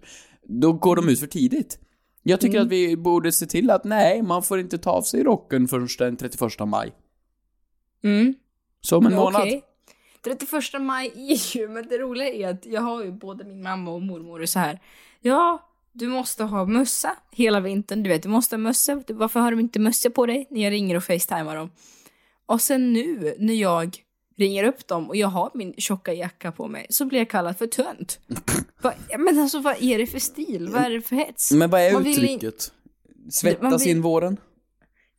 [0.47, 1.79] Då går de ut för tidigt.
[2.23, 5.23] Jag tycker att vi borde se till att nej, man får inte ta av sig
[5.23, 6.93] rocken förrän den 31 maj.
[8.03, 8.33] Mm.
[8.81, 9.41] Så om en månad.
[9.41, 9.63] Okej.
[10.23, 13.91] 31 maj är ju, men det roliga är att jag har ju både min mamma
[13.91, 14.79] och mormor och så här.
[15.21, 18.03] Ja, du måste ha mössa hela vintern.
[18.03, 19.03] Du vet, du måste ha mössa.
[19.07, 21.71] Varför har de inte mössa på dig när jag ringer och facetimar dem?
[22.45, 23.97] Och sen nu när jag
[24.39, 27.57] ringer upp dem och jag har min tjocka jacka på mig så blir jag kallad
[27.57, 28.19] för tönt.
[28.81, 30.69] Va, men alltså vad är det för stil?
[30.73, 31.51] Vad är det för hets?
[31.51, 32.71] Men vad är Man in- uttrycket?
[33.23, 34.37] Man Svettas vill- in våren?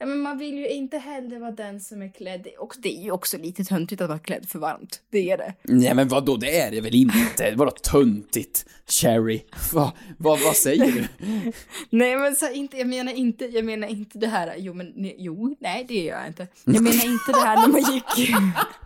[0.02, 2.46] Ja, men man vill ju inte heller vara den som är klädd.
[2.58, 5.00] Och det är ju också lite töntigt att vara klädd för varmt.
[5.10, 5.54] Det är det.
[5.62, 7.54] Nej men vadå, det är det väl inte?
[7.56, 8.64] Vadå töntigt?
[8.86, 9.42] Cherry?
[9.72, 11.04] Va, va, vad säger du?
[11.90, 15.14] Nej men så inte, jag menar inte, jag menar inte det här, jo men ne,
[15.18, 16.46] jo, nej det gör jag inte.
[16.64, 18.30] Jag menar inte det här när man gick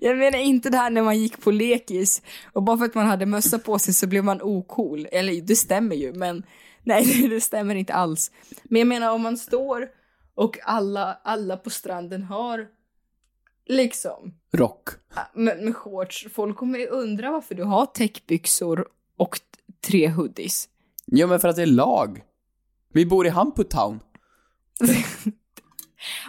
[0.00, 3.06] Jag menar inte det här när man gick på lekis och bara för att man
[3.06, 5.08] hade mössa på sig så blev man ocool.
[5.12, 6.42] Eller det stämmer ju men
[6.82, 8.30] nej det stämmer inte alls.
[8.64, 9.88] Men jag menar om man står
[10.34, 12.66] och alla, alla på stranden har
[13.66, 14.88] liksom Rock.
[15.34, 16.26] med, med shorts.
[16.34, 19.40] Folk kommer ju undra varför du har täckbyxor och
[19.86, 20.68] tre hoodies.
[21.06, 22.22] Ja men för att det är lag.
[22.92, 24.00] Vi bor i Hamput Town.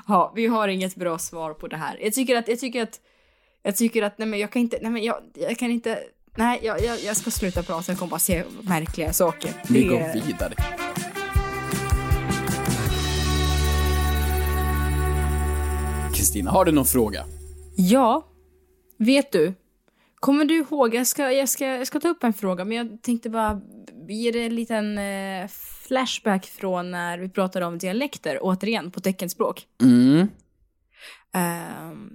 [0.08, 2.00] Ja, vi har inget bra svar på det här.
[2.02, 3.00] Jag tycker att, jag tycker att,
[3.63, 6.00] jag tycker att, nej men jag kan inte, nej men jag, jag kan inte,
[6.38, 9.52] nej jag, jag, jag ska sluta prata, jag kommer bara se märkliga saker.
[9.69, 10.54] Vi Det går är- vidare.
[16.13, 17.26] Kristina, har du någon fråga?
[17.76, 18.28] Ja,
[18.97, 19.54] vet du?
[20.15, 23.02] Kommer du ihåg, jag ska, jag, ska, jag ska ta upp en fråga, men jag
[23.02, 23.62] tänkte bara
[24.10, 25.47] ge dig en liten eh,
[25.88, 29.67] flashback från när vi pratade om dialekter, återigen, på teckenspråk.
[29.82, 30.28] Mm.
[31.34, 32.10] Ehm,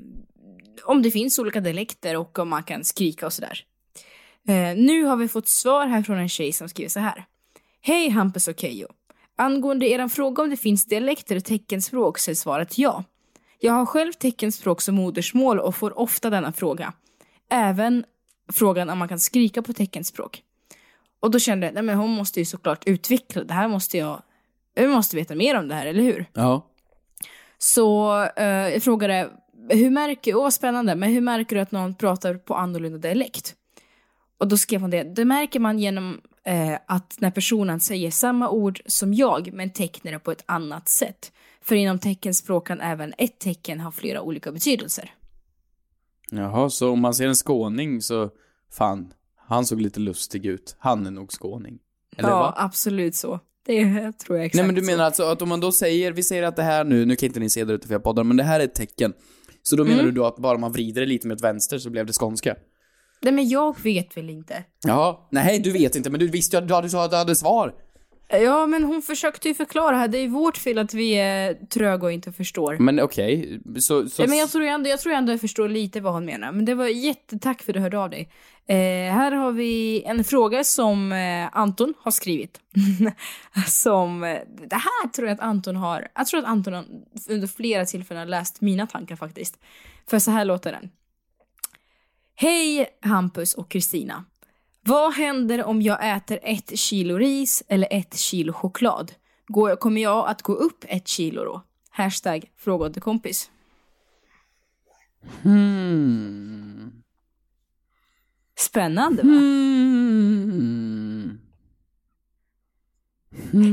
[0.85, 3.65] om det finns olika dialekter och om man kan skrika och sådär.
[4.49, 7.25] Eh, nu har vi fått svar här från en tjej som skriver så här.
[7.81, 8.89] Hej Hampus och Keyyo.
[9.37, 13.05] Angående er fråga om det finns dialekter och teckenspråk så är svaret ja.
[13.61, 16.93] Jag har själv teckenspråk som modersmål och får ofta denna fråga.
[17.51, 18.05] Även
[18.53, 20.43] frågan om man kan skrika på teckenspråk.
[21.21, 24.23] Och då kände jag, nej men hon måste ju såklart utveckla det här måste jag,
[24.75, 26.27] jag måste veta mer om det här, eller hur?
[26.33, 26.67] Ja.
[27.59, 29.31] Så eh, jag frågade,
[29.68, 33.55] hur märker, åh spännande, men hur märker du att någon pratar på annorlunda dialekt?
[34.38, 38.50] Och då skrev hon det, det märker man genom eh, att när personen säger samma
[38.50, 41.33] ord som jag men tecknar det på ett annat sätt.
[41.62, 45.14] För inom teckenspråk kan även ett tecken ha flera olika betydelser.
[46.31, 48.31] Jaha, så om man ser en skåning så,
[48.72, 50.76] fan, han såg lite lustig ut.
[50.79, 51.79] Han är nog skåning.
[52.16, 52.55] Eller ja, vad?
[52.57, 53.40] absolut så.
[53.66, 54.87] Det tror jag exakt Nej men du så.
[54.87, 57.26] menar alltså att om man då säger, vi säger att det här nu, nu kan
[57.26, 59.12] inte ni se det ute för jag poddar, men det här är ett tecken.
[59.68, 60.07] Så då menar Mm.
[60.07, 62.55] du då att bara man vrider det lite mot vänster så blev det skånska?
[63.22, 64.64] Nej men jag vet väl inte.
[64.87, 67.74] Jaha, nej du vet inte, men du visste ju att du hade, du hade svar.
[68.29, 72.05] Ja men hon försökte ju förklara här, det är vårt fel att vi är tröga
[72.07, 72.76] och inte förstår.
[72.79, 74.09] Men okej, så...
[74.09, 76.52] så Ja, men jag tror ändå, jag tror ändå jag förstår lite vad hon menar.
[76.52, 78.29] Men det var jättetack för att du hörde av dig.
[78.68, 82.61] Eh, här har vi en fråga som eh, Anton har skrivit.
[83.66, 86.85] som, eh, det här tror jag att Anton har, jag tror att Anton har
[87.29, 89.59] under flera tillfällen har läst mina tankar faktiskt.
[90.07, 90.90] För så här låter den.
[92.35, 94.24] Hej Hampus och Kristina.
[94.81, 99.12] Vad händer om jag äter ett kilo ris eller ett kilo choklad?
[99.48, 101.62] Går, kommer jag att gå upp ett kilo då?
[101.90, 103.50] Hashtag fråga kompis.
[105.42, 106.86] Hmm.
[108.59, 109.29] Spännande va?
[109.29, 109.87] Hmm.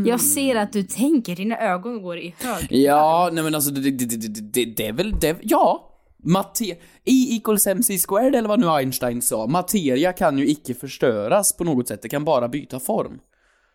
[0.06, 2.68] Jag ser att du tänker, dina ögon går i hög.
[2.70, 5.90] Ja, nej men alltså det, det, det, det, det, det är väl, det, ja.
[6.26, 11.58] Mater I equals MC squared eller vad nu Einstein sa, materia kan ju icke förstöras
[11.58, 13.20] på något sätt, det kan bara byta form.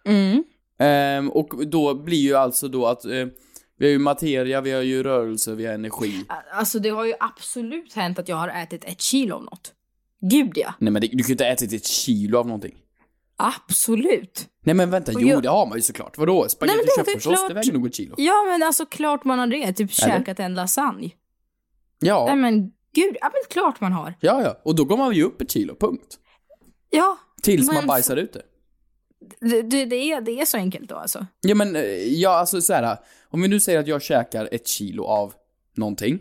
[0.06, 0.44] Mm.
[0.78, 3.26] Ehm, och då blir ju alltså då att eh,
[3.78, 6.24] vi har ju materia, vi har ju rörelse, vi har energi.
[6.52, 9.74] Alltså det har ju absolut hänt att jag har ätit ett kilo av något.
[10.20, 10.74] Gud ja.
[10.78, 12.74] Nej men det, du kan ju inte ätit ett kilo av någonting.
[13.36, 14.48] Absolut.
[14.60, 16.18] Nej men vänta, Och jo jag- det har man ju såklart.
[16.18, 16.48] Vadå?
[16.48, 18.14] Spagetti är köttfärssås, det väger nog ett kilo.
[18.18, 19.72] Ja men alltså klart man har det.
[19.72, 20.12] Typ Eller?
[20.18, 21.10] käkat en lasagne.
[21.98, 22.60] Ja, Nej men
[22.94, 24.14] gud, ja men klart man har.
[24.20, 24.60] ja, ja.
[24.64, 26.18] Och då går man ju upp ett kilo, punkt.
[26.90, 27.18] Ja.
[27.42, 28.42] Tills Men man bajsar ut det.
[29.40, 31.26] Det, det, det, är, det är så enkelt då alltså.
[31.40, 31.82] Ja men, eh,
[32.20, 32.96] ja alltså så här.
[33.30, 35.32] Om vi nu säger att jag käkar ett kilo av
[35.76, 36.18] någonting.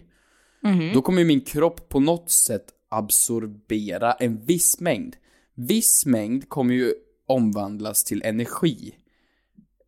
[0.63, 0.93] Mhm.
[0.93, 5.15] Då kommer ju min kropp på något sätt absorbera en viss mängd.
[5.56, 6.93] Viss mängd kommer ju
[7.28, 8.95] omvandlas till energi.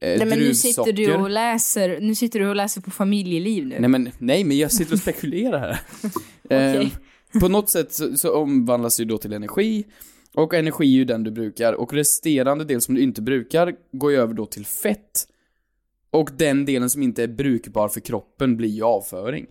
[0.02, 3.66] Eh, Nej men nu sitter du och läser, nu sitter du och läser på familjeliv
[3.66, 3.80] nu.
[3.80, 5.80] Nej men, nej men jag sitter och spekulerar här.
[6.50, 6.94] eh, Okej.
[7.40, 9.86] på något sätt så, så omvandlas det ju då till energi.
[10.34, 11.74] Och energi är ju den du brukar.
[11.74, 15.28] Och resterande del som du inte brukar går ju över då till fett.
[16.12, 19.46] Och den delen som inte är brukbar för kroppen blir ju avföring.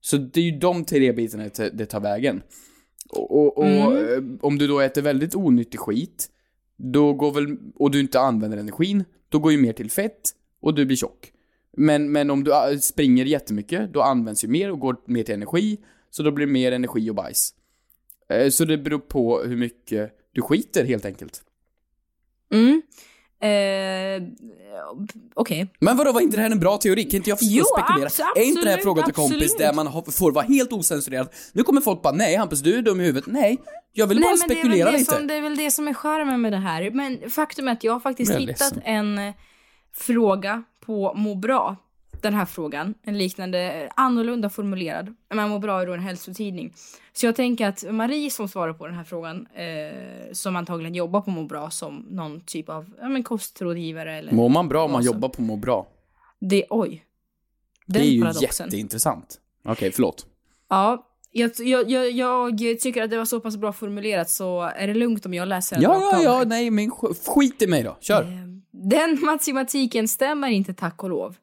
[0.00, 2.42] Så det är ju de tre bitarna det tar vägen.
[3.08, 6.30] Och, och, och eh, om du då äter väldigt onyttig skit,
[6.76, 10.30] då går väl, och du inte använder energin, då går ju mer till fett
[10.60, 11.32] och du blir tjock.
[11.76, 15.34] Men, men om du äh, springer jättemycket, då används ju mer och går mer till
[15.34, 15.78] energi,
[16.10, 17.54] så då blir det mer energi och bajs.
[18.28, 21.42] Eh, Så det beror på hur mycket du skiter helt enkelt.
[22.52, 22.82] Mm.
[23.40, 24.22] Eh,
[25.34, 25.74] Okej.
[25.80, 27.04] Men vadå, var inte det här en bra teori?
[27.04, 28.08] Kan inte jag få Jo, spekulera?
[28.08, 29.58] abs- är inte det här absolut, fråga till kompis absolut.
[29.58, 31.28] där man får vara helt osensurerad?
[31.52, 33.26] Nu kommer folk bara, nej Hampus du är dum i huvudet.
[33.32, 33.58] Nej,
[33.92, 35.14] jag vill bara Nej, är, spekulera det, lite.
[35.14, 36.90] som, det är väl det som är charmen med det här.
[36.90, 39.34] Men faktum är att jag har faktiskt Jag hittat en eh,
[39.96, 41.76] fråga på Må bra.
[42.22, 45.14] Den här frågan, en liknande, annorlunda formulerad.
[45.34, 46.72] Men Må bra då en hälsotidning.
[47.12, 51.20] Så jag tänker att Marie som svarar på den här frågan, eh, som antagligen jobbar
[51.20, 54.32] på Må bra som någon typ av ja, men kostrådgivare eller...
[54.32, 55.86] Mår man bra om man som- jobbar på må bra?
[56.40, 57.04] Det, oj.
[57.86, 58.66] Det Den är ju paradoxen.
[58.66, 59.40] jätteintressant.
[59.64, 60.26] Okej, förlåt.
[60.68, 62.10] Ja, jag, jag, jag,
[62.60, 65.48] jag tycker att det var så pass bra formulerat så är det lugnt om jag
[65.48, 67.96] läser en Ja, ja, ja, nej men sk- skit i mig då.
[68.00, 68.26] Kör.
[68.70, 71.36] Den matematiken stämmer inte tack och lov.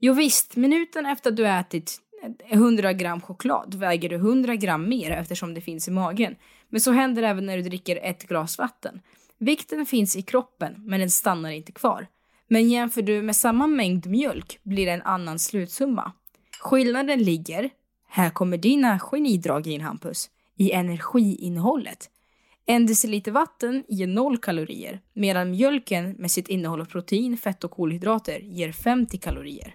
[0.00, 2.00] Jo visst, minuten efter att du ätit
[2.48, 6.36] 100 gram choklad väger du 100 gram mer eftersom det finns i magen.
[6.68, 9.00] Men så händer även när du dricker ett glas vatten.
[9.38, 12.06] Vikten finns i kroppen, men den stannar inte kvar.
[12.48, 16.12] Men jämför du med samma mängd mjölk blir det en annan slutsumma.
[16.60, 17.70] Skillnaden ligger,
[18.08, 22.10] här kommer dina genidrag in Hampus, i energiinnehållet.
[22.66, 27.70] En deciliter vatten ger 0 kalorier medan mjölken med sitt innehåll av protein, fett och
[27.70, 29.74] kolhydrater ger 50 kalorier.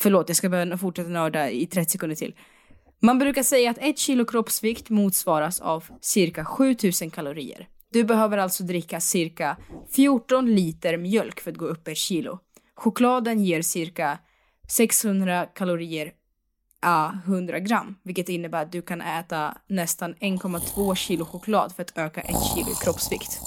[0.00, 2.34] Förlåt, jag ska börja fortsätta nörda i 30 sekunder till.
[3.00, 7.68] Man brukar säga att ett kilo kroppsvikt motsvaras av cirka 7000 kalorier.
[7.92, 9.56] Du behöver alltså dricka cirka
[9.90, 12.38] 14 liter mjölk för att gå upp ett kilo.
[12.76, 14.18] Chokladen ger cirka
[14.68, 16.12] 600 kalorier
[16.82, 21.98] a 100 gram, vilket innebär att du kan äta nästan 1,2 kilo choklad för att
[21.98, 23.40] öka ett kilo kroppsvikt.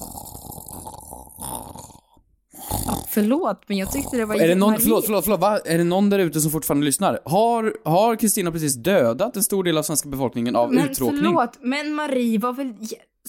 [3.09, 5.59] Förlåt, men jag tyckte det var Är det någon, förlåt, förlåt, förlåt, va?
[5.65, 7.19] Är det någon där ute som fortfarande lyssnar?
[7.25, 11.21] Har, har Kristina precis dödat en stor del av svenska befolkningen av Men uttråkning?
[11.23, 12.73] förlåt, men Marie var väl...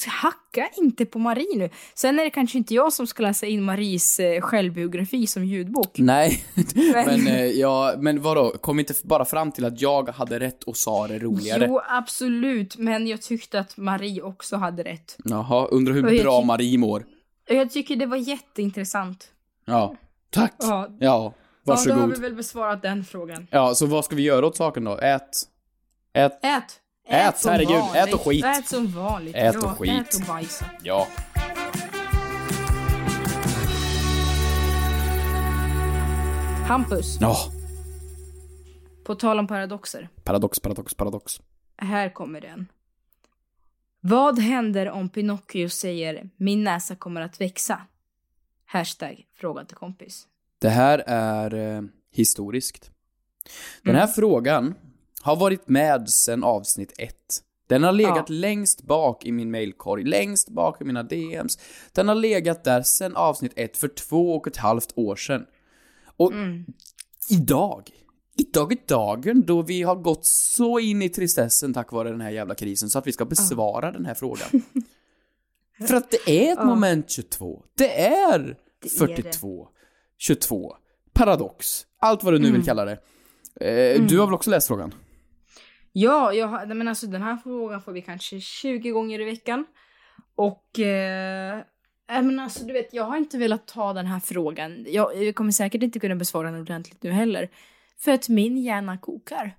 [0.06, 1.70] Hacka inte på Marie nu.
[1.94, 5.98] Sen är det kanske inte jag som ska läsa in Maries eh, självbiografi som ljudbok.
[5.98, 6.44] Nej,
[6.94, 8.52] men, eh, ja, men vadå?
[8.60, 11.66] Kom inte bara fram till att jag hade rätt och sa det roligare?
[11.68, 15.16] Jo, absolut, men jag tyckte att Marie också hade rätt.
[15.24, 17.04] Jaha, undrar hur bra Marie mår.
[17.46, 19.28] Jag tycker det var jätteintressant.
[19.64, 19.96] Ja,
[20.30, 20.54] tack.
[20.58, 20.66] Ja.
[20.68, 22.10] Ja, Ja, då har varsågod.
[22.14, 23.46] vi väl besvarat den frågan.
[23.50, 24.98] Ja, så vad ska vi göra åt saken då?
[24.98, 25.20] Ät.
[26.12, 26.44] Ät.
[26.44, 26.80] Ät!
[27.08, 27.96] Ät, som herregud, vanligt.
[28.08, 28.44] ät och skit.
[28.44, 29.36] Ät som vanligt.
[29.36, 29.92] Ät och ja, skit.
[30.08, 30.64] Ät och bajsa.
[30.82, 31.06] Ja.
[36.68, 37.36] Hampus, Ja.
[39.04, 40.08] på tal om paradoxer.
[40.24, 41.40] Paradox, paradox, paradox.
[41.76, 42.66] Här kommer den.
[44.04, 47.80] Vad händer om Pinocchio säger min näsa kommer att växa?
[48.66, 50.26] Hashtag fråga till kompis.
[50.58, 52.90] Det här är eh, historiskt.
[53.82, 54.74] Den här frågan
[55.22, 57.42] har varit med sedan avsnitt ett.
[57.66, 58.24] Den har legat Ja.
[58.28, 61.58] längst bak i min mailkorg, längst bak i mina DMs.
[61.92, 65.46] Den har legat där sen avsnitt ett för två och ett halvt år sedan.
[66.16, 66.32] Och
[67.30, 67.90] idag,
[68.36, 72.30] idag är dagen då vi har gått så in i tristessen tack vare den här
[72.30, 74.48] jävla krisen så att vi ska besvara den här frågan.
[75.88, 77.62] För att det är ett moment 22.
[77.78, 78.88] Det är är det.
[78.88, 79.68] 42,
[80.18, 80.76] 22,
[81.12, 82.56] paradox, allt vad du nu Mm.
[82.60, 82.98] vill kalla det.
[83.60, 84.94] Eh, Du har väl också läst frågan?
[85.92, 89.66] Ja, jag, har- men alltså den här frågan får vi kanske 20 gånger i veckan.
[90.34, 90.78] Och...
[90.78, 91.60] Eh,
[92.08, 94.86] men alltså du vet, jag har inte velat ta den här frågan.
[94.88, 97.48] Jag, jag kommer säkert inte kunna besvara den ordentligt nu heller.
[98.04, 99.56] För att min hjärna kokar.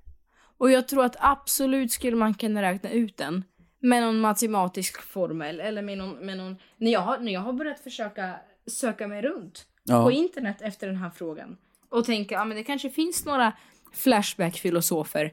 [0.57, 3.43] Och jag tror att absolut skulle man kunna räkna ut den.
[3.79, 6.25] Med någon matematisk formel eller med någon...
[6.25, 8.35] Med någon när, jag har, när jag har börjat försöka
[8.67, 10.03] söka mig runt Ja.
[10.03, 11.57] på internet efter den här frågan.
[11.89, 13.53] Och tänka, ja men det kanske finns några
[13.93, 15.31] Flashback-filosofer.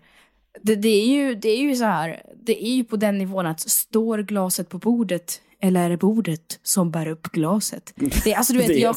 [0.62, 3.46] Det, det, är ju, det är ju så här, det är ju på den nivån
[3.46, 7.94] att står glaset på bordet eller är det bordet som bär upp glaset?
[8.24, 8.96] Det, alltså du vet, jag,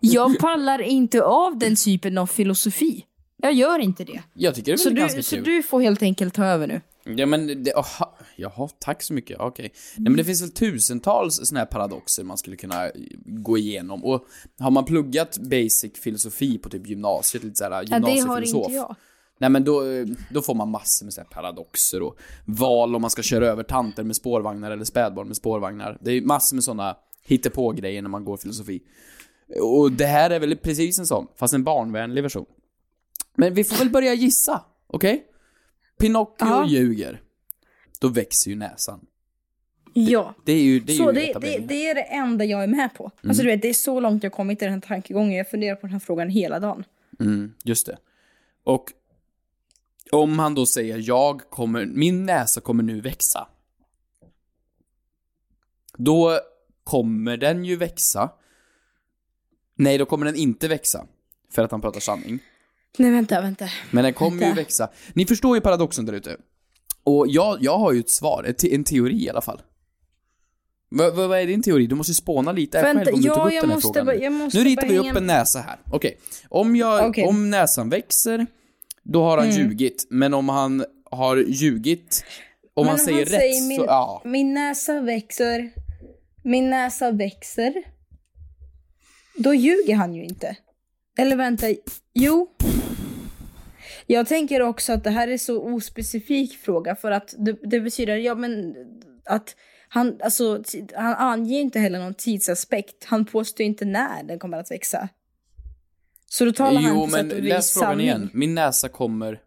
[0.00, 3.04] jag pallar inte av den typen av filosofi.
[3.42, 4.22] Jag gör inte det.
[4.34, 5.44] Jag tycker det är Så du, ganska så kul.
[5.44, 6.80] du får helt enkelt ta över nu.
[7.04, 9.72] Ja men, det, aha, jaha, tack så mycket, okej.
[9.96, 12.90] Nej men det finns väl tusentals såna här paradoxer man skulle kunna
[13.26, 14.04] gå igenom.
[14.04, 14.24] Och
[14.58, 18.62] har man pluggat basic filosofi på typ gymnasiet, lite såhär Ja, det har gymnasiefilosof.
[18.66, 18.96] inte jag.
[19.38, 19.82] Nej men då,
[20.30, 23.62] då får man massor med så här paradoxer och val om man ska köra över
[23.62, 25.98] tanter med spårvagnar eller spädbarn med spårvagnar.
[26.00, 28.80] Det är massor med sådana hittepå-grejer när man går filosofi.
[29.62, 32.46] Och det här är väl precis en sån, fast en barnvänlig version.
[33.40, 35.26] Men vi får väl börja gissa, okej?
[35.98, 36.66] Pinocchio Ja.
[36.68, 37.22] ljuger.
[38.00, 39.06] Då växer ju näsan.
[39.92, 40.34] Ja.
[40.44, 42.66] Det är ju, det är så ju det, det, det är det enda jag är
[42.66, 43.10] med på.
[43.24, 45.32] Alltså du vet, det är så långt jag kommit i den här tankegången.
[45.32, 46.84] Jag funderar på den här frågan hela dagen.
[47.20, 47.98] Mm, just det.
[48.64, 48.92] Och
[50.12, 53.48] om han då säger jag kommer, min näsa kommer nu växa.
[55.96, 56.38] Då
[56.84, 58.30] kommer den ju växa.
[59.74, 61.06] Nej, då kommer den inte växa.
[61.50, 62.40] För att han pratar sanning.
[62.98, 63.68] Nej vänta, vänta.
[63.90, 64.54] Men den kommer ju Vänta.
[64.56, 64.88] växa.
[65.14, 66.36] Ni förstår ju paradoxen där ute.
[67.04, 69.62] Och jag, jag har ju ett svar, ett, te- en teori i alla fall.
[70.88, 71.86] Vad, vad, vad är din teori?
[71.86, 73.70] Du måste ju spåna lite här Vänta, själv om du ja, tog upp jag den
[73.70, 74.06] här måste frågan.
[74.06, 74.22] bara- nu.
[74.24, 75.78] jag måste nu ritar bara vi upp hänga- en näsa här.
[75.90, 76.18] Okej.
[76.48, 77.24] Om, jag, Okej.
[77.24, 78.46] om näsan växer,
[79.02, 79.58] då har han Mm.
[79.58, 80.06] ljugit.
[80.10, 82.24] Men om han har ljugit,
[82.74, 84.22] om han säger rätt min, så, ja.
[84.24, 85.70] min näsa växer,
[86.44, 87.72] min näsa växer,
[89.34, 90.56] då ljuger han ju inte.
[91.18, 91.66] Eller vänta,
[92.14, 92.46] jo.
[94.12, 98.16] Jag tänker också att det här är så ospecifik fråga för att det, det betyder,
[98.16, 98.74] ja men
[99.24, 99.56] att
[99.88, 100.62] han, alltså,
[100.94, 103.04] han anger inte heller någon tidsaspekt.
[103.04, 105.08] Han påstår inte när den kommer att växa.
[106.26, 108.06] Så då talar han Jo, på men sätt och läs vis frågan sanning.
[108.06, 108.30] igen.
[108.32, 109.40] Min näsa kommer...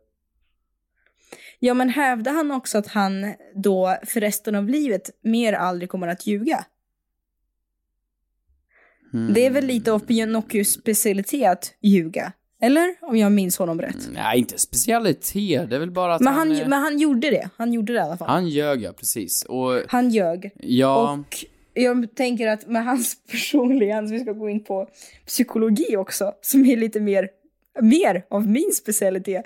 [1.59, 6.07] Ja, men hävdar han också att han då för resten av livet mer aldrig kommer
[6.07, 6.65] att ljuga?
[9.11, 9.33] Hmm.
[9.33, 12.33] Det är väl lite av Pinocchios specialitet att ljuga?
[12.63, 12.95] Eller?
[13.01, 14.09] Om jag minns honom rätt.
[14.13, 15.69] Nej, inte specialitet.
[15.69, 16.47] Det är väl bara att Men han...
[16.51, 17.49] han, eh, men han gjorde det.
[17.57, 18.27] Han gjorde det i alla fall.
[18.27, 19.43] Han, han ljög, ja, precis.
[19.43, 20.51] Och ljög.
[20.59, 21.11] ja...
[21.11, 24.87] Och jag tänker att med hans personliga, vi ska gå in på
[25.25, 27.29] psykologi också, som är lite mer,
[27.81, 29.45] mer av min specialitet.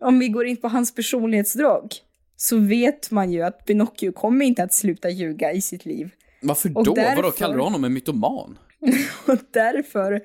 [0.00, 1.94] Om vi går in på hans personlighetsdrag
[2.36, 6.10] så vet man ju att Pinocchio kommer inte att sluta ljuga i sitt liv.
[6.42, 6.94] Varför och då?
[6.94, 8.58] Vadå, därför- kallar du honom en mytoman?
[9.26, 10.22] Och därför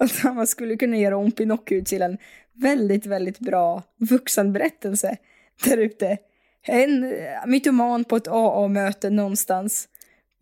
[0.00, 2.18] att man skulle kunna göra om Pinocchio till en
[2.54, 5.16] väldigt, väldigt bra vuxenberättelse
[5.64, 6.18] där ute.
[6.62, 7.10] En eh,
[7.46, 9.88] mytoman på ett AA-möte någonstans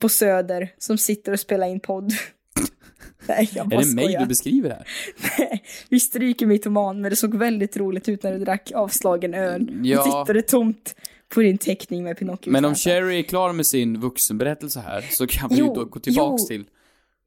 [0.01, 2.13] på Söder som sitter och spelar in podd.
[3.29, 4.21] Nej, jag Är det mig skojar.
[4.21, 4.87] du beskriver här?
[5.39, 9.71] Nej, Vi stryker mytoman, men det såg väldigt roligt ut när du drack avslagen öl.
[9.83, 9.99] Ja.
[9.99, 10.95] Och tittade tomt
[11.29, 12.51] på din teckning med Pinocchio.
[12.51, 12.75] Men om.
[12.75, 16.43] Cherry är klar med sin vuxenberättelse här så kan vi ju Jo, då gå tillbaks
[16.43, 16.47] jo.
[16.47, 16.65] till...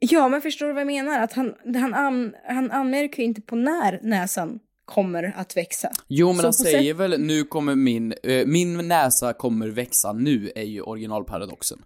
[0.04, 1.20] Ja, men förstår du vad jag menar?
[1.20, 5.92] Att han, han, an, han anmärker ju inte på när näsan kommer att växa.
[6.08, 8.14] Jo, men Så han säger väl nu kommer min...
[8.24, 11.82] eh, min näsa kommer växa nu, är ju originalparadoxen.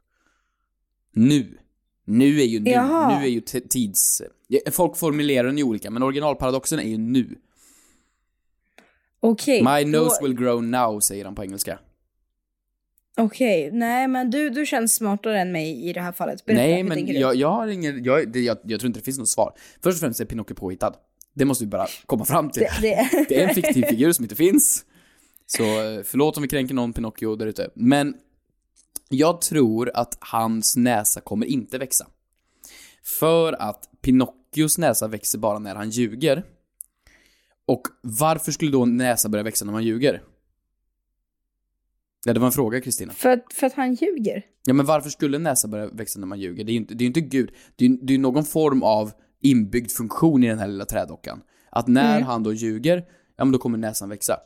[1.11, 1.57] Nu.
[2.05, 2.69] Nu är ju nu.
[2.71, 3.19] Jaha.
[3.19, 4.21] Nu är ju tids...
[4.71, 7.35] Folk formulerar den ju olika, men originalparadoxen är ju nu.
[9.19, 9.63] Okej.
[9.63, 11.79] My då- nose will grow now, säger han på engelska.
[13.17, 16.45] Okej, nej men du, du känns smartare än mig i det här fallet.
[16.45, 18.03] Berätta, Nej, men jag, jag har ingen...
[18.03, 19.53] Jag, det, jag, jag tror inte det finns något svar.
[19.83, 20.93] Först och främst är Pinocchio påhittad.
[21.33, 22.61] Det måste vi bara komma fram till.
[22.61, 24.85] Det, det, Det är en fiktiv figur som inte finns.
[25.45, 27.69] Så eh, förlåt om vi kränker någon Pinocchio där ute.
[27.75, 28.15] Men
[29.09, 32.07] jag tror att hans näsa kommer inte växa.
[33.19, 36.43] För att Pinocchios näsa växer bara när han ljuger.
[37.67, 40.21] Och varför skulle då näsa börja växa när man ljuger?
[42.27, 43.13] Ja, det var en fråga Kristina.
[43.13, 44.45] För att, för att han ljuger.
[44.65, 46.63] Ja, men varför skulle en näsa börja växa när man ljuger?
[46.63, 47.51] Det är ju inte, det är ju inte Gud.
[47.75, 49.11] Det är ju det är ju någon form av
[49.41, 51.41] inbyggd funktion i den här lilla trädockan.
[51.69, 52.97] Att när han då ljuger,
[53.37, 54.39] ja men då kommer näsan växa.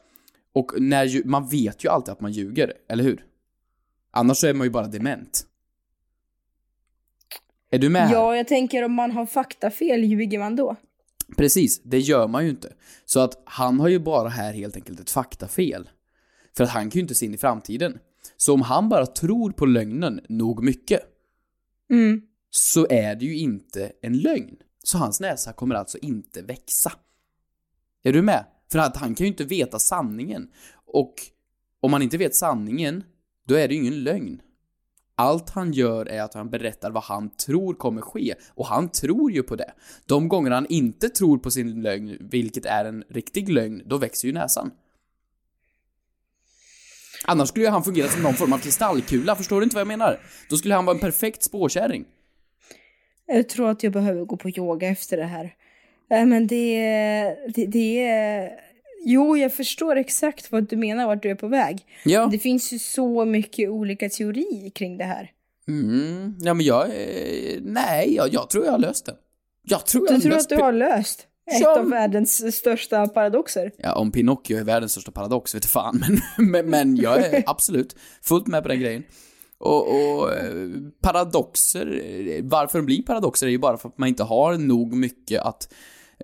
[0.53, 3.25] Och när lju- man vet ju alltid att man ljuger, eller hur?
[4.11, 5.45] Annars så är man ju bara dement.
[7.71, 8.13] Är du med här?
[8.13, 10.75] Ja, jag tänker om man har faktafel, ljuger man då?
[11.38, 12.73] Precis, det gör man ju inte.
[13.05, 15.89] Så att han har ju bara här helt enkelt ett faktafel.
[16.58, 18.00] För att han kan ju inte se in i framtiden.
[18.38, 21.02] Så om han bara tror på lögnen nog mycket,
[21.91, 22.22] Mm.
[22.50, 24.56] så är det ju inte en lögn.
[24.84, 26.91] Så hans näsa kommer alltså inte växa.
[28.04, 28.45] Är du med?
[28.72, 30.50] För att han kan ju inte veta sanningen.
[30.86, 31.14] Och
[31.80, 33.04] om man inte vet sanningen,
[33.47, 34.41] då är det ju ingen lögn.
[35.16, 38.36] Allt han gör är att han berättar vad han tror kommer ske.
[38.50, 39.74] Och han tror ju på det.
[40.06, 44.28] De gånger han inte tror på sin lögn, vilket är en riktig lögn, då växer
[44.28, 44.72] ju näsan.
[47.32, 49.88] Annars skulle ju han fungera som någon form av kristallkula, förstår du inte vad jag
[49.88, 50.19] menar?
[50.49, 52.05] Då skulle han vara en perfekt spårkärring.
[53.25, 55.55] Jag tror att jag behöver gå på yoga efter det här.
[56.11, 56.82] Äh, men det,
[57.55, 58.51] det, det är...
[59.05, 61.80] Jo, jag förstår exakt vad du menar, vart du är på väg.
[62.05, 62.30] Ja.
[62.32, 65.32] Det finns ju så mycket olika teorier kring det här.
[65.67, 69.15] Mm, ja men jag, eh, nej, jag, jag tror jag har löst det.
[69.63, 73.08] Jag tror jag Du tror löst att du har löst ett Som- av världens största
[73.08, 73.72] paradoxer?
[73.78, 76.22] Ja, om Pinocchio är världens största paradox vet fan, men,
[76.52, 79.04] men, men jag är absolut fullt med på den grejen.
[79.58, 80.70] Och, och eh,
[81.02, 84.93] paradoxer, eh, varför de blir paradoxer är ju bara för att man inte har nog
[84.93, 85.74] mycket att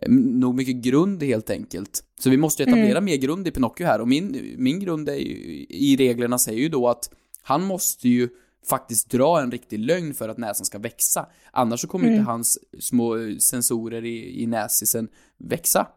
[0.01, 2.03] eh, nog mycket grund helt enkelt.
[2.19, 5.15] Så vi måste ju etablera mer grund i Pinocchio här och min, min grund är
[5.15, 7.09] ju, i reglerna säger ju då att
[7.43, 8.29] han måste ju
[8.69, 11.29] faktiskt dra en riktig lögn för att näsan ska växa.
[11.51, 15.07] Annars så kommer ju inte hans små sensorer i, i näsisen
[15.37, 15.87] växa.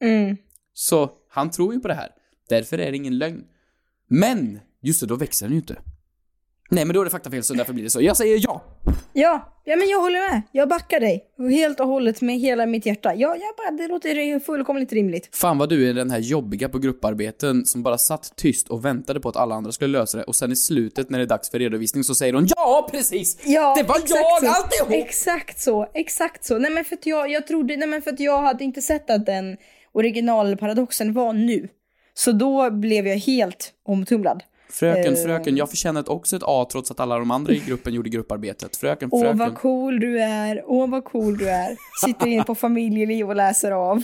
[0.00, 0.36] Mm.
[0.72, 2.10] Så han tror ju på det här.
[2.48, 3.44] Därför är det ingen lögn.
[4.06, 5.76] Men, just det, då växer den ju inte.
[6.70, 8.02] Nej, men då är det faktafel så därför blir det så.
[8.02, 8.64] Jag säger ja!
[9.12, 10.42] Ja, ja, men jag håller med.
[10.52, 11.24] Jag backar dig.
[11.50, 13.14] Helt och hållet med hela mitt hjärta.
[13.14, 15.36] Ja, jag bara, det låter fullkomligt rimligt.
[15.36, 19.20] Fan vad du är den här jobbiga på grupparbeten som bara satt tyst och väntade
[19.20, 21.50] på att alla andra skulle lösa det och sen i slutet när det är dags
[21.50, 23.38] för redovisning så säger hon ja, precis!
[23.46, 24.48] Ja, det var jag så.
[24.48, 25.06] alltihop!
[25.06, 26.58] Exakt så, exakt så.
[26.58, 29.10] Nej men för att jag, jag trodde, nej men för att jag hade inte sett
[29.10, 29.56] att den
[29.92, 31.68] originalparadoxen var nu.
[32.14, 34.42] Så då blev jag helt omtumlad.
[34.70, 35.18] Fröken, Eh.
[35.22, 38.76] fröken, jag förtjänar också ett A trots att alla de andra i gruppen gjorde grupparbetet.
[38.76, 39.38] Fröken, Åh fröken.
[39.38, 41.76] vad cool du är, åh vad cool du är.
[42.06, 44.02] Sitter in på familjeliv och läser av.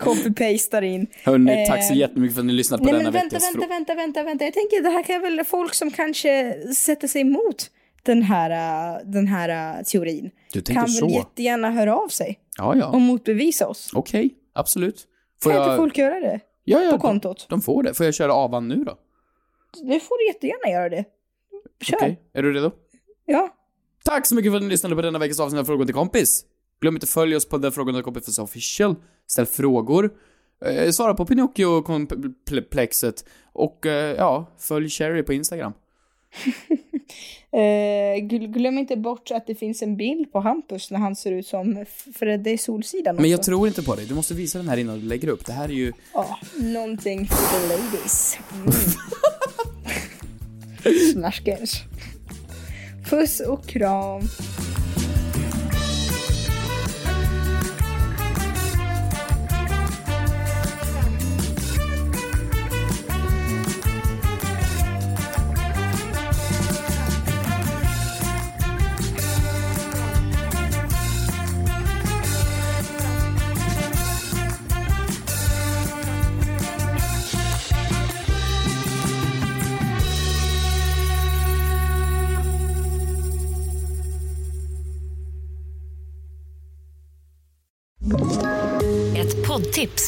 [0.00, 1.06] Copy-pastar in.
[1.24, 3.54] Hörni, tack så Eh, jättemycket för att ni lyssnade på Nej denna men vänta, veckas
[3.54, 4.44] vänta, vänta, vänta, vänta.
[4.44, 7.70] Jag tänker det här kan väl folk som kanske sätter sig emot
[8.02, 8.50] den här,
[8.94, 10.30] äh, den här äh, teorin.
[10.52, 11.08] Du tänker Kan väl så?
[11.08, 12.86] jättegärna höra av sig Ja, ja.
[12.86, 13.90] och motbevisa oss.
[13.94, 15.06] Okej, absolut.
[15.42, 15.76] Får Kan inte jag...
[15.76, 16.40] folk göra det?
[16.64, 17.46] Ja, ja, på de- kontot?
[17.50, 17.94] De får det.
[17.94, 18.94] Får jag köra avan nu då?
[19.72, 21.04] Det får du jättegärna göra det.
[21.82, 21.96] Kör.
[21.96, 22.70] Okej, är du redo?
[23.26, 23.54] Ja.
[24.04, 26.44] Tack så mycket för att ni lyssnade på denna veckas avsnitt av Frågor till kompis.
[26.80, 28.94] Glöm inte att följa oss på den Frågor till kompis official.
[29.26, 30.10] Ställ frågor.
[30.64, 33.24] Eh, svara på Pinocchio-komplexet.
[33.52, 35.72] Och eh, ja, följ Cherry på Instagram.
[37.52, 41.32] Eh, gl- glöm inte bort att det finns en bild på Hampus när han ser
[41.32, 43.50] ut som Fredde i Solsidan Men jag också.
[43.50, 44.06] tror inte på dig.
[44.06, 45.46] Du måste visa den här innan du lägger upp.
[45.46, 45.92] Det här är ju...
[46.14, 48.38] Ja, någonting för the ladies.
[48.52, 48.66] Mm.
[51.12, 51.82] Snaskers.
[53.10, 54.28] Puss och kram.